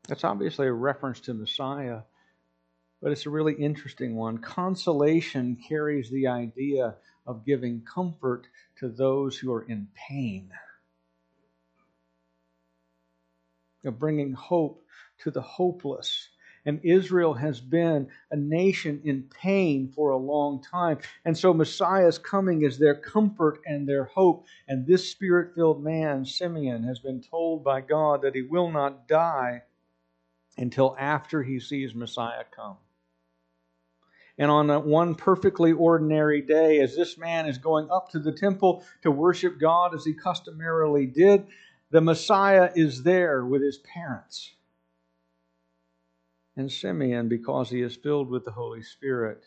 That's 0.08 0.24
obviously 0.24 0.68
a 0.68 0.74
reference 0.74 1.20
to 1.22 1.34
Messiah, 1.34 2.02
but 3.02 3.12
it's 3.12 3.26
a 3.26 3.30
really 3.30 3.54
interesting 3.54 4.16
one. 4.16 4.38
Consolation 4.38 5.58
carries 5.68 6.10
the 6.10 6.28
idea 6.28 6.96
of 7.26 7.46
giving 7.46 7.82
comfort 7.82 8.48
to 8.80 8.90
those 8.90 9.38
who 9.38 9.52
are 9.54 9.64
in 9.64 9.88
pain, 9.96 10.50
of 13.86 14.00
bringing 14.00 14.34
hope 14.34 14.84
to 15.20 15.32
the 15.32 15.42
hopeless 15.42 16.30
and 16.68 16.82
Israel 16.84 17.34
has 17.34 17.62
been 17.62 18.10
a 18.30 18.36
nation 18.36 19.00
in 19.06 19.24
pain 19.24 19.90
for 19.96 20.12
a 20.12 20.18
long 20.18 20.62
time. 20.62 20.98
And 21.24 21.36
so 21.36 21.54
Messiah's 21.54 22.20
coming 22.20 22.64
is 22.64 22.78
their 22.78 22.94
comfort 22.94 23.62
and 23.66 23.88
their 23.88 24.04
hope. 24.04 24.46
And 24.68 24.86
this 24.86 25.10
spirit 25.10 25.56
filled 25.56 25.82
man, 25.82 26.26
Simeon, 26.26 26.84
has 26.84 27.00
been 27.00 27.22
told 27.22 27.64
by 27.64 27.80
God 27.80 28.22
that 28.24 28.36
he 28.36 28.42
will 28.42 28.70
not 28.70 29.08
die 29.08 29.64
until 30.58 30.94
after 31.00 31.42
he 31.42 31.58
sees 31.62 31.96
Messiah 31.96 32.44
come. 32.54 32.76
And 34.38 34.52
on 34.52 34.68
one 34.88 35.16
perfectly 35.16 35.72
ordinary 35.72 36.42
day, 36.42 36.80
as 36.80 36.96
this 36.96 37.18
man 37.18 37.48
is 37.48 37.58
going 37.58 37.90
up 37.90 38.10
to 38.12 38.20
the 38.20 38.32
temple 38.32 38.84
to 39.02 39.10
worship 39.10 39.60
God 39.60 39.96
as 39.96 40.06
he 40.06 40.14
customarily 40.14 41.08
did, 41.08 41.48
the 41.90 42.02
Messiah 42.02 42.72
is 42.76 43.04
there 43.04 43.44
with 43.44 43.64
his 43.64 43.80
parents. 43.80 44.54
And 46.56 46.72
Simeon, 46.72 47.30
because 47.30 47.70
he 47.70 47.82
is 47.82 47.96
filled 47.96 48.30
with 48.30 48.46
the 48.46 48.52
Holy 48.52 48.84
Spirit, 48.84 49.44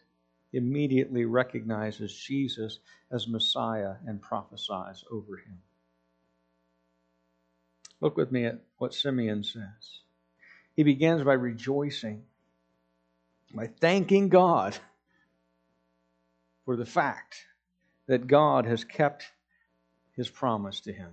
immediately 0.53 1.25
recognizes 1.25 2.15
Jesus 2.15 2.81
as 3.11 3.29
Messiah 3.29 3.95
and 4.07 4.21
prophesies 4.21 5.05
over 5.11 5.37
him. 5.37 5.61
Look 8.01 8.17
with 8.17 8.33
me 8.33 8.47
at 8.47 8.61
what 8.79 8.95
Simeon 8.95 9.45
says. 9.45 10.01
He 10.75 10.83
begins 10.83 11.23
by 11.23 11.35
rejoicing, 11.35 12.23
by 13.55 13.67
thanking 13.67 14.29
God 14.29 14.77
for 16.65 16.77
the 16.77 16.87
fact 16.87 17.45
that 18.07 18.27
God 18.27 18.67
has 18.67 18.85
kept 18.85 19.25
his 20.17 20.29
promise 20.29 20.81
to 20.83 20.93
him. 20.93 21.11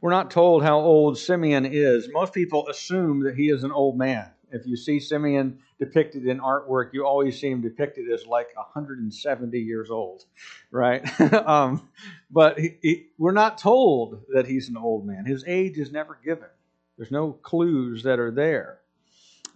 We're 0.00 0.10
not 0.10 0.30
told 0.30 0.62
how 0.62 0.78
old 0.78 1.18
Simeon 1.18 1.66
is. 1.66 2.08
Most 2.12 2.32
people 2.32 2.68
assume 2.68 3.24
that 3.24 3.36
he 3.36 3.50
is 3.50 3.64
an 3.64 3.72
old 3.72 3.98
man. 3.98 4.30
If 4.50 4.66
you 4.66 4.76
see 4.76 4.98
Simeon 4.98 5.60
depicted 5.78 6.26
in 6.26 6.40
artwork, 6.40 6.90
you 6.92 7.06
always 7.06 7.40
see 7.40 7.50
him 7.50 7.60
depicted 7.60 8.10
as 8.10 8.26
like 8.26 8.54
170 8.56 9.58
years 9.58 9.90
old, 9.90 10.24
right? 10.70 11.02
um, 11.32 11.88
but 12.30 12.58
he, 12.58 12.76
he, 12.82 13.06
we're 13.16 13.32
not 13.32 13.58
told 13.58 14.22
that 14.34 14.46
he's 14.46 14.68
an 14.68 14.76
old 14.76 15.06
man. 15.06 15.24
His 15.24 15.44
age 15.46 15.78
is 15.78 15.92
never 15.92 16.18
given, 16.24 16.48
there's 16.96 17.12
no 17.12 17.32
clues 17.32 18.02
that 18.02 18.18
are 18.18 18.32
there. 18.32 18.79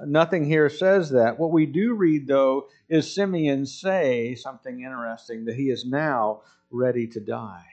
Nothing 0.00 0.44
here 0.44 0.68
says 0.68 1.10
that. 1.10 1.38
What 1.38 1.52
we 1.52 1.66
do 1.66 1.94
read, 1.94 2.26
though, 2.26 2.68
is 2.88 3.14
Simeon 3.14 3.66
say 3.66 4.34
something 4.34 4.82
interesting 4.82 5.44
that 5.44 5.56
he 5.56 5.70
is 5.70 5.84
now 5.84 6.42
ready 6.70 7.06
to 7.08 7.20
die 7.20 7.66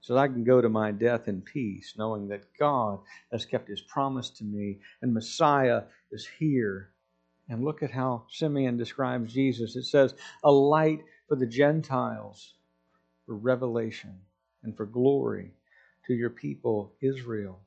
so 0.00 0.14
that 0.14 0.20
I 0.20 0.28
can 0.28 0.44
go 0.44 0.60
to 0.60 0.68
my 0.68 0.90
death 0.90 1.28
in 1.28 1.42
peace, 1.42 1.94
knowing 1.96 2.28
that 2.28 2.56
God 2.58 3.00
has 3.30 3.44
kept 3.44 3.68
his 3.68 3.80
promise 3.80 4.30
to 4.30 4.44
me 4.44 4.78
and 5.02 5.12
Messiah 5.12 5.82
is 6.10 6.26
here. 6.38 6.90
And 7.48 7.64
look 7.64 7.82
at 7.82 7.90
how 7.90 8.24
Simeon 8.30 8.76
describes 8.76 9.32
Jesus. 9.32 9.76
It 9.76 9.84
says, 9.84 10.14
a 10.42 10.50
light 10.50 11.00
for 11.28 11.36
the 11.36 11.46
Gentiles, 11.46 12.54
for 13.26 13.34
revelation, 13.34 14.18
and 14.62 14.76
for 14.76 14.86
glory 14.86 15.52
to 16.06 16.14
your 16.14 16.30
people, 16.30 16.92
Israel. 17.00 17.60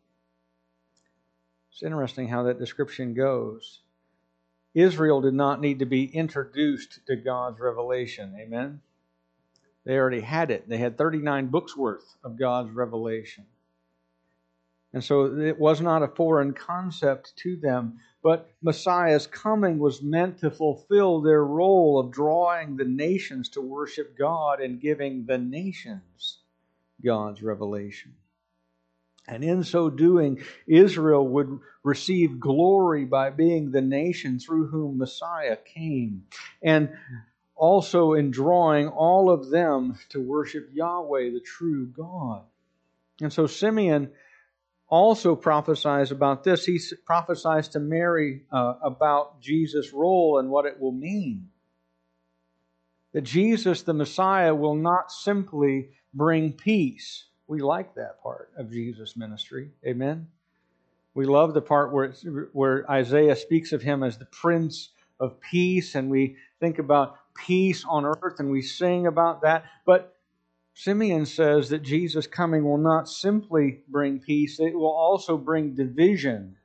It's 1.73 1.81
interesting 1.81 2.27
how 2.27 2.43
that 2.43 2.59
description 2.59 3.15
goes. 3.15 3.81
Israel 4.75 5.21
did 5.21 5.33
not 5.33 5.59
need 5.59 5.79
to 5.79 5.87
be 5.87 6.05
introduced 6.05 6.99
to 7.07 7.15
God's 7.15 7.59
revelation. 7.59 8.35
Amen? 8.39 8.79
They 9.83 9.97
already 9.97 10.21
had 10.21 10.51
it. 10.51 10.69
They 10.69 10.77
had 10.77 10.99
39 10.99 11.47
books 11.47 11.75
worth 11.75 12.15
of 12.23 12.37
God's 12.37 12.69
revelation. 12.71 13.45
And 14.93 15.03
so 15.03 15.35
it 15.39 15.59
was 15.59 15.81
not 15.81 16.03
a 16.03 16.07
foreign 16.07 16.53
concept 16.53 17.35
to 17.37 17.55
them, 17.55 17.99
but 18.21 18.51
Messiah's 18.61 19.25
coming 19.25 19.79
was 19.79 20.03
meant 20.03 20.37
to 20.39 20.51
fulfill 20.51 21.21
their 21.21 21.43
role 21.43 21.99
of 21.99 22.11
drawing 22.11 22.77
the 22.77 22.85
nations 22.85 23.49
to 23.49 23.61
worship 23.61 24.15
God 24.15 24.61
and 24.61 24.79
giving 24.79 25.25
the 25.25 25.39
nations 25.39 26.37
God's 27.03 27.41
revelation. 27.41 28.13
And 29.27 29.43
in 29.43 29.63
so 29.63 29.89
doing, 29.89 30.43
Israel 30.67 31.25
would 31.29 31.59
receive 31.83 32.39
glory 32.39 33.05
by 33.05 33.29
being 33.29 33.71
the 33.71 33.81
nation 33.81 34.39
through 34.39 34.67
whom 34.67 34.97
Messiah 34.97 35.55
came. 35.55 36.25
And 36.61 36.89
also 37.55 38.13
in 38.13 38.31
drawing 38.31 38.89
all 38.89 39.29
of 39.29 39.49
them 39.49 39.97
to 40.09 40.19
worship 40.19 40.69
Yahweh, 40.73 41.29
the 41.31 41.39
true 41.39 41.87
God. 41.87 42.43
And 43.21 43.31
so 43.31 43.47
Simeon 43.47 44.11
also 44.89 45.35
prophesies 45.35 46.11
about 46.11 46.43
this. 46.43 46.65
He 46.65 46.79
prophesies 47.05 47.69
to 47.69 47.79
Mary 47.79 48.41
uh, 48.51 48.75
about 48.83 49.41
Jesus' 49.41 49.93
role 49.93 50.39
and 50.39 50.49
what 50.49 50.65
it 50.65 50.79
will 50.79 50.91
mean. 50.91 51.49
That 53.13 53.21
Jesus, 53.21 53.83
the 53.83 53.93
Messiah, 53.93 54.53
will 54.53 54.75
not 54.75 55.11
simply 55.11 55.91
bring 56.13 56.51
peace 56.51 57.25
we 57.47 57.61
like 57.61 57.95
that 57.95 58.21
part 58.21 58.51
of 58.57 58.71
Jesus' 58.71 59.17
ministry. 59.17 59.69
Amen. 59.85 60.27
We 61.13 61.25
love 61.25 61.53
the 61.53 61.61
part 61.61 61.91
where, 61.91 62.11
where 62.53 62.89
Isaiah 62.89 63.35
speaks 63.35 63.71
of 63.71 63.81
him 63.81 64.01
as 64.03 64.17
the 64.17 64.25
Prince 64.25 64.89
of 65.19 65.39
Peace, 65.39 65.95
and 65.95 66.09
we 66.09 66.37
think 66.59 66.79
about 66.79 67.17
peace 67.35 67.83
on 67.87 68.05
earth 68.05 68.39
and 68.39 68.51
we 68.51 68.61
sing 68.61 69.07
about 69.07 69.41
that. 69.41 69.65
But 69.85 70.15
Simeon 70.73 71.25
says 71.25 71.69
that 71.69 71.83
Jesus' 71.83 72.25
coming 72.25 72.63
will 72.63 72.77
not 72.77 73.07
simply 73.07 73.81
bring 73.87 74.19
peace, 74.19 74.59
it 74.59 74.73
will 74.73 74.91
also 74.91 75.37
bring 75.37 75.75
division 75.75 76.57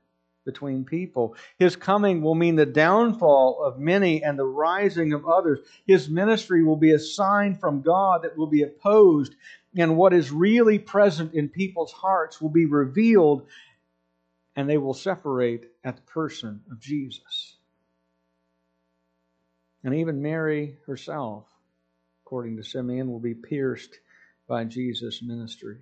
between 0.47 0.83
people. 0.83 1.37
His 1.59 1.77
coming 1.77 2.23
will 2.23 2.35
mean 2.35 2.57
the 2.57 2.65
downfall 2.65 3.63
of 3.63 3.79
many 3.79 4.23
and 4.23 4.39
the 4.39 4.47
rising 4.47 5.13
of 5.13 5.27
others. 5.27 5.59
His 5.87 6.09
ministry 6.09 6.65
will 6.65 6.77
be 6.77 6.93
a 6.93 6.99
sign 6.99 7.55
from 7.55 7.83
God 7.83 8.23
that 8.23 8.35
will 8.35 8.47
be 8.47 8.63
opposed 8.63 9.35
and 9.79 9.97
what 9.97 10.13
is 10.13 10.31
really 10.33 10.79
present 10.79 11.35
in 11.35 11.49
people's 11.49 11.93
hearts 11.93 12.41
will 12.41 12.51
be 12.51 12.67
revealed, 12.67 13.47
and 14.57 14.69
they 14.69 14.77
will 14.77 14.95
separate 14.95 15.71
at 15.85 15.97
the 15.97 16.03
person 16.03 16.61
of 16.71 16.81
Jesus. 16.81 17.57
And 19.85 19.95
even 19.95 20.21
Mary 20.21 20.77
herself, 20.87 21.45
according 22.25 22.57
to 22.57 22.65
Simeon, 22.65 23.11
will 23.11 23.21
be 23.21 23.35
pierced 23.35 24.01
by 24.49 24.65
Jesus' 24.65 25.23
ministry. 25.23 25.79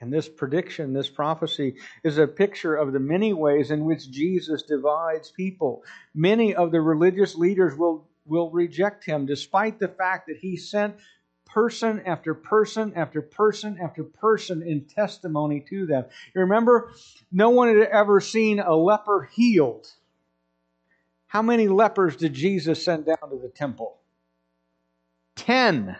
And 0.00 0.12
this 0.12 0.28
prediction, 0.28 0.92
this 0.92 1.08
prophecy, 1.08 1.76
is 2.04 2.18
a 2.18 2.26
picture 2.26 2.76
of 2.76 2.92
the 2.92 3.00
many 3.00 3.32
ways 3.32 3.70
in 3.70 3.84
which 3.86 4.10
Jesus 4.10 4.62
divides 4.62 5.30
people. 5.30 5.82
Many 6.14 6.54
of 6.54 6.70
the 6.70 6.80
religious 6.80 7.34
leaders 7.34 7.74
will, 7.74 8.06
will 8.26 8.50
reject 8.50 9.04
him, 9.04 9.24
despite 9.24 9.80
the 9.80 9.88
fact 9.88 10.28
that 10.28 10.36
he 10.36 10.56
sent 10.56 10.96
person 11.48 12.02
after 12.06 12.34
person 12.34 12.92
after 12.94 13.22
person 13.22 13.78
after 13.82 14.04
person 14.04 14.62
in 14.62 14.84
testimony 14.84 15.64
to 15.68 15.86
them. 15.86 16.04
You 16.34 16.42
remember, 16.42 16.92
no 17.32 17.50
one 17.50 17.68
had 17.68 17.88
ever 17.88 18.20
seen 18.20 18.60
a 18.60 18.74
leper 18.74 19.28
healed. 19.32 19.88
How 21.26 21.42
many 21.42 21.68
lepers 21.68 22.16
did 22.16 22.32
Jesus 22.32 22.84
send 22.84 23.06
down 23.06 23.30
to 23.30 23.38
the 23.40 23.48
temple? 23.48 23.98
Ten. 25.36 25.96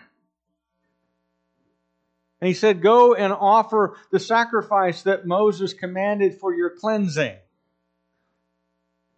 And 2.41 2.49
he 2.49 2.55
said, 2.55 2.83
Go 2.83 3.15
and 3.15 3.33
offer 3.33 3.97
the 4.11 4.21
sacrifice 4.21 5.03
that 5.03 5.27
Moses 5.27 5.75
commanded 5.75 6.39
for 6.39 6.55
your 6.55 6.71
cleansing. 6.71 7.37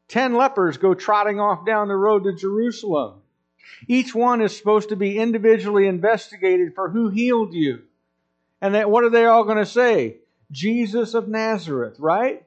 Ten 0.08 0.34
lepers 0.34 0.78
go 0.78 0.94
trotting 0.94 1.38
off 1.38 1.64
down 1.64 1.88
the 1.88 1.94
road 1.94 2.24
to 2.24 2.34
Jerusalem. 2.34 3.19
Each 3.88 4.14
one 4.14 4.40
is 4.40 4.56
supposed 4.56 4.90
to 4.90 4.96
be 4.96 5.18
individually 5.18 5.86
investigated 5.86 6.74
for 6.74 6.90
who 6.90 7.08
healed 7.08 7.54
you. 7.54 7.82
And 8.60 8.74
that 8.74 8.90
what 8.90 9.04
are 9.04 9.10
they 9.10 9.24
all 9.24 9.44
going 9.44 9.58
to 9.58 9.66
say? 9.66 10.18
Jesus 10.50 11.14
of 11.14 11.28
Nazareth, 11.28 11.96
right? 11.98 12.44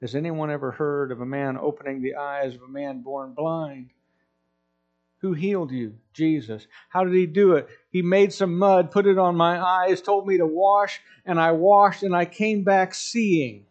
Has 0.00 0.14
anyone 0.14 0.50
ever 0.50 0.70
heard 0.70 1.12
of 1.12 1.20
a 1.22 1.26
man 1.26 1.56
opening 1.56 2.02
the 2.02 2.16
eyes 2.16 2.54
of 2.54 2.62
a 2.62 2.68
man 2.68 3.00
born 3.00 3.32
blind? 3.32 3.90
Who 5.20 5.32
healed 5.32 5.70
you? 5.70 5.94
Jesus. 6.12 6.66
How 6.90 7.04
did 7.04 7.14
he 7.14 7.24
do 7.24 7.52
it? 7.52 7.68
He 7.88 8.02
made 8.02 8.30
some 8.30 8.58
mud, 8.58 8.90
put 8.90 9.06
it 9.06 9.16
on 9.16 9.36
my 9.36 9.58
eyes, 9.58 10.02
told 10.02 10.26
me 10.26 10.36
to 10.36 10.46
wash, 10.46 11.00
and 11.24 11.40
I 11.40 11.52
washed, 11.52 12.02
and 12.02 12.14
I 12.14 12.26
came 12.26 12.64
back 12.64 12.94
seeing. 12.94 13.64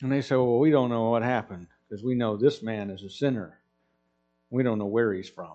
And 0.00 0.12
they 0.12 0.20
say, 0.20 0.36
Well, 0.36 0.58
we 0.58 0.70
don't 0.70 0.90
know 0.90 1.10
what 1.10 1.22
happened 1.22 1.66
because 1.88 2.04
we 2.04 2.14
know 2.14 2.36
this 2.36 2.62
man 2.62 2.90
is 2.90 3.02
a 3.02 3.10
sinner. 3.10 3.58
We 4.50 4.62
don't 4.62 4.78
know 4.78 4.86
where 4.86 5.12
he's 5.12 5.28
from. 5.28 5.54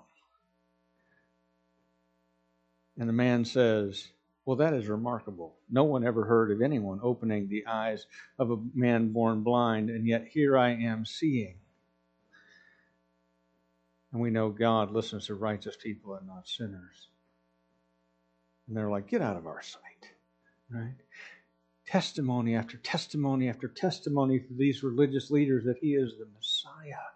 And 2.97 3.07
the 3.07 3.13
man 3.13 3.45
says, 3.45 4.09
Well, 4.45 4.57
that 4.57 4.73
is 4.73 4.87
remarkable. 4.87 5.55
No 5.69 5.83
one 5.85 6.05
ever 6.05 6.25
heard 6.25 6.51
of 6.51 6.61
anyone 6.61 6.99
opening 7.01 7.47
the 7.47 7.65
eyes 7.65 8.05
of 8.37 8.51
a 8.51 8.57
man 8.73 9.11
born 9.13 9.41
blind, 9.41 9.89
and 9.89 10.07
yet 10.07 10.27
here 10.27 10.57
I 10.57 10.71
am 10.71 11.05
seeing. 11.05 11.55
And 14.11 14.21
we 14.21 14.29
know 14.29 14.49
God 14.49 14.91
listens 14.91 15.27
to 15.27 15.35
righteous 15.35 15.75
people 15.75 16.13
and 16.15 16.27
not 16.27 16.47
sinners. 16.47 17.07
And 18.67 18.77
they're 18.77 18.91
like, 18.91 19.07
Get 19.07 19.21
out 19.21 19.37
of 19.37 19.47
our 19.47 19.61
sight. 19.61 19.81
Right? 20.69 20.95
Testimony 21.85 22.55
after 22.55 22.77
testimony 22.77 23.49
after 23.49 23.67
testimony 23.67 24.39
for 24.39 24.53
these 24.53 24.83
religious 24.83 25.29
leaders 25.29 25.65
that 25.65 25.77
he 25.79 25.95
is 25.95 26.13
the 26.17 26.27
Messiah. 26.35 27.09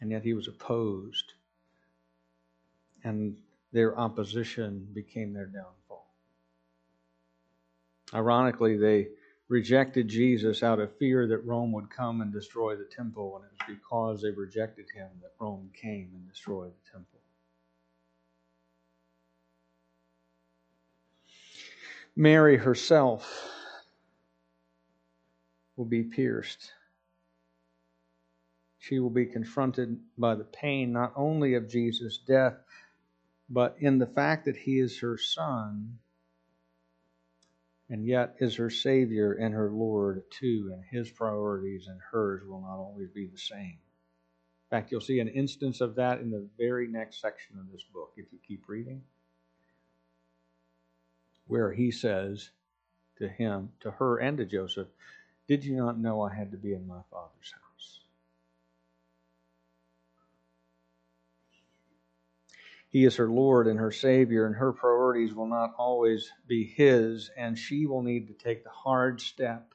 And 0.00 0.10
yet 0.10 0.22
he 0.22 0.34
was 0.34 0.48
opposed. 0.48 1.32
And 3.04 3.36
their 3.72 3.98
opposition 3.98 4.88
became 4.92 5.32
their 5.32 5.46
downfall. 5.46 6.06
Ironically, 8.12 8.76
they 8.76 9.08
rejected 9.48 10.08
Jesus 10.08 10.62
out 10.62 10.80
of 10.80 10.96
fear 10.96 11.26
that 11.28 11.44
Rome 11.44 11.72
would 11.72 11.90
come 11.90 12.20
and 12.20 12.32
destroy 12.32 12.76
the 12.76 12.84
temple, 12.84 13.36
and 13.36 13.44
it 13.44 13.50
was 13.52 13.76
because 13.76 14.22
they 14.22 14.30
rejected 14.30 14.86
him 14.94 15.08
that 15.22 15.32
Rome 15.38 15.70
came 15.74 16.10
and 16.14 16.28
destroyed 16.28 16.72
the 16.72 16.90
temple. 16.90 17.19
Mary 22.20 22.58
herself 22.58 23.50
will 25.74 25.86
be 25.86 26.02
pierced. 26.02 26.70
She 28.78 28.98
will 28.98 29.08
be 29.08 29.24
confronted 29.24 29.98
by 30.18 30.34
the 30.34 30.44
pain 30.44 30.92
not 30.92 31.14
only 31.16 31.54
of 31.54 31.70
Jesus' 31.70 32.18
death, 32.18 32.58
but 33.48 33.74
in 33.78 33.96
the 33.96 34.06
fact 34.06 34.44
that 34.44 34.58
he 34.58 34.80
is 34.80 35.00
her 35.00 35.16
son 35.16 35.98
and 37.88 38.04
yet 38.04 38.36
is 38.38 38.56
her 38.56 38.68
Savior 38.68 39.32
and 39.32 39.54
her 39.54 39.70
Lord 39.70 40.22
too, 40.30 40.72
and 40.74 40.84
his 40.84 41.10
priorities 41.10 41.86
and 41.86 41.98
hers 42.12 42.42
will 42.46 42.60
not 42.60 42.76
always 42.76 43.08
be 43.08 43.28
the 43.28 43.38
same. 43.38 43.78
In 43.78 44.68
fact, 44.68 44.92
you'll 44.92 45.00
see 45.00 45.20
an 45.20 45.28
instance 45.28 45.80
of 45.80 45.94
that 45.94 46.20
in 46.20 46.30
the 46.30 46.46
very 46.58 46.86
next 46.86 47.22
section 47.22 47.58
of 47.58 47.72
this 47.72 47.84
book 47.94 48.12
if 48.18 48.30
you 48.30 48.38
keep 48.46 48.68
reading 48.68 49.04
where 51.50 51.72
he 51.72 51.90
says 51.90 52.50
to 53.18 53.28
him, 53.28 53.72
to 53.80 53.90
her, 53.90 54.18
and 54.18 54.38
to 54.38 54.46
Joseph, 54.46 54.86
Did 55.48 55.64
you 55.64 55.76
not 55.76 55.98
know 55.98 56.22
I 56.22 56.32
had 56.32 56.52
to 56.52 56.56
be 56.56 56.72
in 56.72 56.86
my 56.86 57.00
father's 57.10 57.52
house? 57.52 58.00
He 62.88 63.04
is 63.04 63.16
her 63.16 63.28
Lord 63.28 63.66
and 63.66 63.80
her 63.80 63.90
Savior, 63.90 64.46
and 64.46 64.54
her 64.54 64.72
priorities 64.72 65.34
will 65.34 65.48
not 65.48 65.74
always 65.76 66.30
be 66.46 66.64
His, 66.64 67.30
and 67.36 67.58
she 67.58 67.84
will 67.84 68.02
need 68.02 68.28
to 68.28 68.34
take 68.34 68.62
the 68.62 68.70
hard 68.70 69.20
step, 69.20 69.74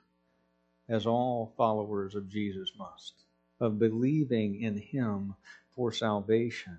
as 0.88 1.06
all 1.06 1.54
followers 1.58 2.16
of 2.16 2.30
Jesus 2.30 2.72
must, 2.78 3.16
of 3.60 3.80
believing 3.80 4.62
in 4.62 4.78
Him 4.78 5.36
for 5.76 5.92
salvation. 5.92 6.78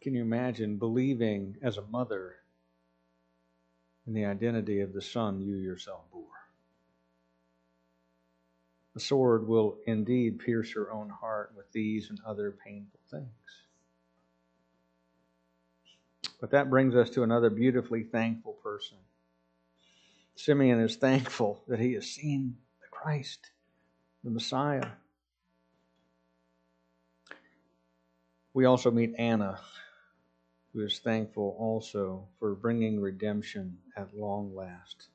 Can 0.00 0.14
you 0.14 0.22
imagine 0.22 0.78
believing 0.78 1.56
as 1.62 1.76
a 1.76 1.82
mother 1.82 2.36
in 4.06 4.14
the 4.14 4.24
identity 4.24 4.80
of 4.80 4.92
the 4.92 5.02
Son 5.02 5.40
you 5.40 5.56
yourself 5.56 6.02
bore. 6.12 6.22
The 8.94 9.00
sword 9.00 9.46
will 9.46 9.78
indeed 9.86 10.38
pierce 10.38 10.74
your 10.74 10.92
own 10.92 11.10
heart 11.10 11.52
with 11.56 11.70
these 11.72 12.08
and 12.08 12.18
other 12.24 12.56
painful 12.64 13.00
things. 13.10 13.26
But 16.40 16.50
that 16.52 16.70
brings 16.70 16.94
us 16.94 17.10
to 17.10 17.22
another 17.22 17.50
beautifully 17.50 18.04
thankful 18.04 18.54
person. 18.54 18.98
Simeon 20.34 20.80
is 20.80 20.96
thankful 20.96 21.62
that 21.66 21.80
he 21.80 21.94
has 21.94 22.06
seen 22.06 22.56
the 22.80 22.88
Christ, 22.90 23.50
the 24.22 24.30
Messiah. 24.30 24.88
We 28.52 28.66
also 28.66 28.90
meet 28.90 29.14
Anna, 29.18 29.60
who 30.76 30.84
is 30.84 30.98
thankful 30.98 31.56
also 31.58 32.28
for 32.38 32.54
bringing 32.54 33.00
redemption 33.00 33.78
at 33.96 34.14
long 34.14 34.54
last. 34.54 35.08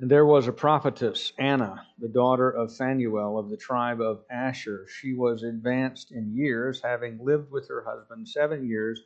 And 0.00 0.10
there 0.10 0.26
was 0.26 0.48
a 0.48 0.52
prophetess, 0.52 1.32
Anna, 1.38 1.86
the 1.96 2.08
daughter 2.08 2.50
of 2.50 2.74
Phanuel 2.74 3.38
of 3.38 3.50
the 3.50 3.56
tribe 3.56 4.00
of 4.00 4.24
Asher. 4.28 4.88
She 4.88 5.14
was 5.14 5.44
advanced 5.44 6.10
in 6.10 6.34
years, 6.34 6.80
having 6.82 7.24
lived 7.24 7.52
with 7.52 7.68
her 7.68 7.84
husband 7.86 8.28
seven 8.28 8.66
years 8.66 9.00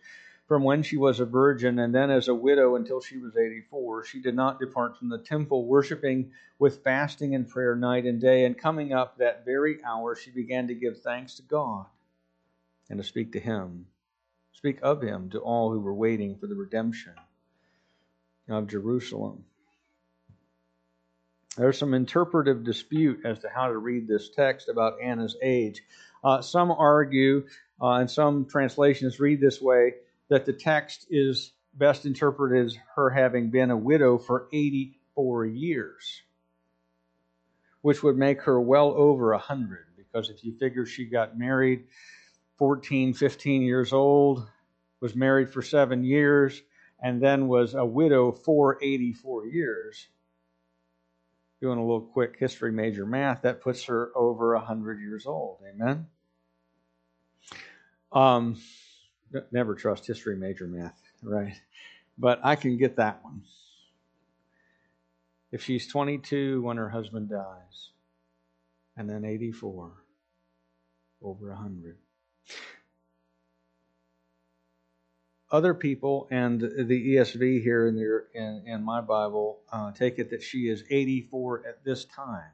from 0.48 0.62
when 0.62 0.82
she 0.82 0.96
was 0.96 1.20
a 1.20 1.26
virgin 1.26 1.78
and 1.78 1.94
then 1.94 2.10
as 2.10 2.28
a 2.28 2.34
widow 2.34 2.76
until 2.76 3.02
she 3.02 3.18
was 3.18 3.36
84. 3.36 4.06
She 4.06 4.22
did 4.22 4.34
not 4.34 4.58
depart 4.58 4.96
from 4.96 5.10
the 5.10 5.18
temple, 5.18 5.66
worshiping 5.66 6.30
with 6.58 6.82
fasting 6.82 7.34
and 7.34 7.46
prayer 7.46 7.76
night 7.76 8.06
and 8.06 8.22
day. 8.22 8.46
And 8.46 8.56
coming 8.56 8.94
up 8.94 9.18
that 9.18 9.44
very 9.44 9.84
hour, 9.84 10.16
she 10.16 10.30
began 10.30 10.68
to 10.68 10.74
give 10.74 11.02
thanks 11.02 11.34
to 11.34 11.42
God 11.42 11.84
and 12.88 12.98
to 12.98 13.04
speak 13.04 13.32
to 13.32 13.40
Him, 13.40 13.86
speak 14.56 14.78
of 14.82 15.02
Him 15.02 15.28
to 15.30 15.38
all 15.38 15.70
who 15.70 15.80
were 15.80 15.94
waiting 15.94 16.36
for 16.36 16.46
the 16.46 16.54
redemption 16.54 17.12
of 18.48 18.68
Jerusalem. 18.68 19.44
There's 21.58 21.78
some 21.78 21.92
interpretive 21.92 22.64
dispute 22.64 23.20
as 23.24 23.38
to 23.40 23.48
how 23.54 23.68
to 23.68 23.76
read 23.76 24.08
this 24.08 24.30
text 24.30 24.68
about 24.68 25.00
Anna's 25.02 25.36
age. 25.42 25.82
Uh, 26.24 26.40
some 26.40 26.70
argue, 26.70 27.46
uh, 27.80 27.92
and 27.92 28.10
some 28.10 28.46
translations 28.46 29.20
read 29.20 29.40
this 29.40 29.60
way, 29.60 29.94
that 30.28 30.46
the 30.46 30.52
text 30.52 31.06
is 31.10 31.52
best 31.74 32.06
interpreted 32.06 32.66
as 32.66 32.78
her 32.94 33.10
having 33.10 33.50
been 33.50 33.70
a 33.70 33.76
widow 33.76 34.16
for 34.16 34.48
84 34.52 35.46
years, 35.46 36.22
which 37.82 38.02
would 38.02 38.16
make 38.16 38.42
her 38.42 38.60
well 38.60 38.92
over 38.96 39.32
100, 39.32 39.86
because 39.96 40.30
if 40.30 40.42
you 40.44 40.56
figure 40.58 40.86
she 40.86 41.04
got 41.04 41.38
married 41.38 41.84
14, 42.56 43.14
15 43.14 43.62
years 43.62 43.92
old, 43.92 44.46
was 45.00 45.14
married 45.14 45.50
for 45.50 45.62
seven 45.62 46.04
years, 46.04 46.62
and 47.00 47.20
then 47.20 47.48
was 47.48 47.74
a 47.74 47.84
widow 47.84 48.32
for 48.32 48.78
84 48.82 49.46
years 49.46 50.08
doing 51.60 51.78
a 51.78 51.82
little 51.82 52.02
quick 52.02 52.36
history 52.38 52.70
major 52.70 53.06
math, 53.06 53.42
that 53.42 53.60
puts 53.60 53.84
her 53.84 54.10
over 54.14 54.54
100 54.54 55.00
years 55.00 55.26
old. 55.26 55.58
Amen? 55.68 56.06
Um, 58.12 58.60
never 59.50 59.74
trust 59.74 60.06
history 60.06 60.36
major 60.36 60.66
math, 60.66 61.00
right? 61.22 61.54
But 62.18 62.40
I 62.44 62.56
can 62.56 62.76
get 62.76 62.96
that 62.96 63.22
one. 63.22 63.42
If 65.50 65.64
she's 65.64 65.86
22 65.86 66.62
when 66.62 66.76
her 66.76 66.90
husband 66.90 67.30
dies, 67.30 67.90
and 68.96 69.08
then 69.08 69.24
84, 69.24 69.92
over 71.22 71.48
100. 71.48 71.96
Other 75.50 75.74
people 75.74 76.26
and 76.30 76.60
the 76.60 77.14
ESV 77.14 77.62
here 77.62 77.86
in, 77.86 77.96
their, 77.96 78.26
in, 78.34 78.64
in 78.66 78.82
my 78.82 79.00
Bible 79.00 79.60
uh, 79.72 79.92
take 79.92 80.18
it 80.18 80.30
that 80.30 80.42
she 80.42 80.68
is 80.68 80.82
84 80.90 81.64
at 81.66 81.84
this 81.84 82.04
time. 82.04 82.50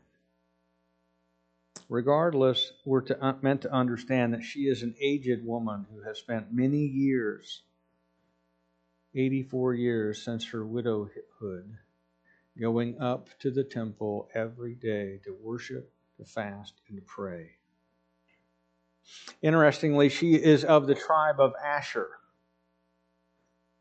Regardless, 1.89 2.73
we're 2.85 3.01
to, 3.03 3.23
uh, 3.23 3.35
meant 3.43 3.63
to 3.63 3.73
understand 3.73 4.35
that 4.35 4.45
she 4.45 4.61
is 4.61 4.83
an 4.83 4.95
aged 5.01 5.45
woman 5.45 5.87
who 5.93 6.03
has 6.03 6.19
spent 6.19 6.53
many 6.53 6.87
years, 6.87 7.63
84 9.15 9.75
years 9.75 10.25
since 10.25 10.47
her 10.49 10.65
widowhood, 10.65 11.79
going 12.59 13.01
up 13.01 13.29
to 13.41 13.51
the 13.51 13.65
temple 13.65 14.29
every 14.35 14.75
day 14.75 15.21
to 15.25 15.37
worship, 15.43 15.93
to 16.19 16.25
fast, 16.25 16.75
and 16.89 16.99
to 16.99 17.03
pray. 17.03 17.51
Interestingly, 19.43 20.09
she 20.09 20.35
is 20.35 20.65
of 20.65 20.87
the 20.87 20.95
tribe 20.95 21.41
of 21.41 21.55
Asher 21.63 22.09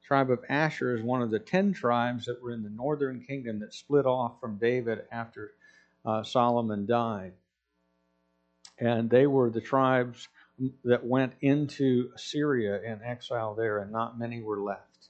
The 0.01 0.07
tribe 0.07 0.31
of 0.31 0.43
Asher 0.49 0.95
is 0.95 1.03
one 1.03 1.21
of 1.21 1.29
the 1.31 1.39
ten 1.39 1.73
tribes 1.73 2.25
that 2.25 2.41
were 2.41 2.51
in 2.51 2.63
the 2.63 2.69
northern 2.69 3.21
kingdom 3.21 3.59
that 3.59 3.73
split 3.73 4.05
off 4.05 4.39
from 4.39 4.57
David 4.57 5.03
after 5.11 5.51
uh, 6.05 6.23
Solomon 6.23 6.85
died. 6.85 7.33
And 8.79 9.09
they 9.09 9.27
were 9.27 9.49
the 9.51 9.61
tribes 9.61 10.27
that 10.83 11.05
went 11.05 11.33
into 11.41 12.11
Assyria 12.15 12.81
in 12.81 13.01
exile 13.03 13.53
there, 13.55 13.79
and 13.79 13.91
not 13.91 14.19
many 14.19 14.41
were 14.41 14.59
left. 14.59 15.09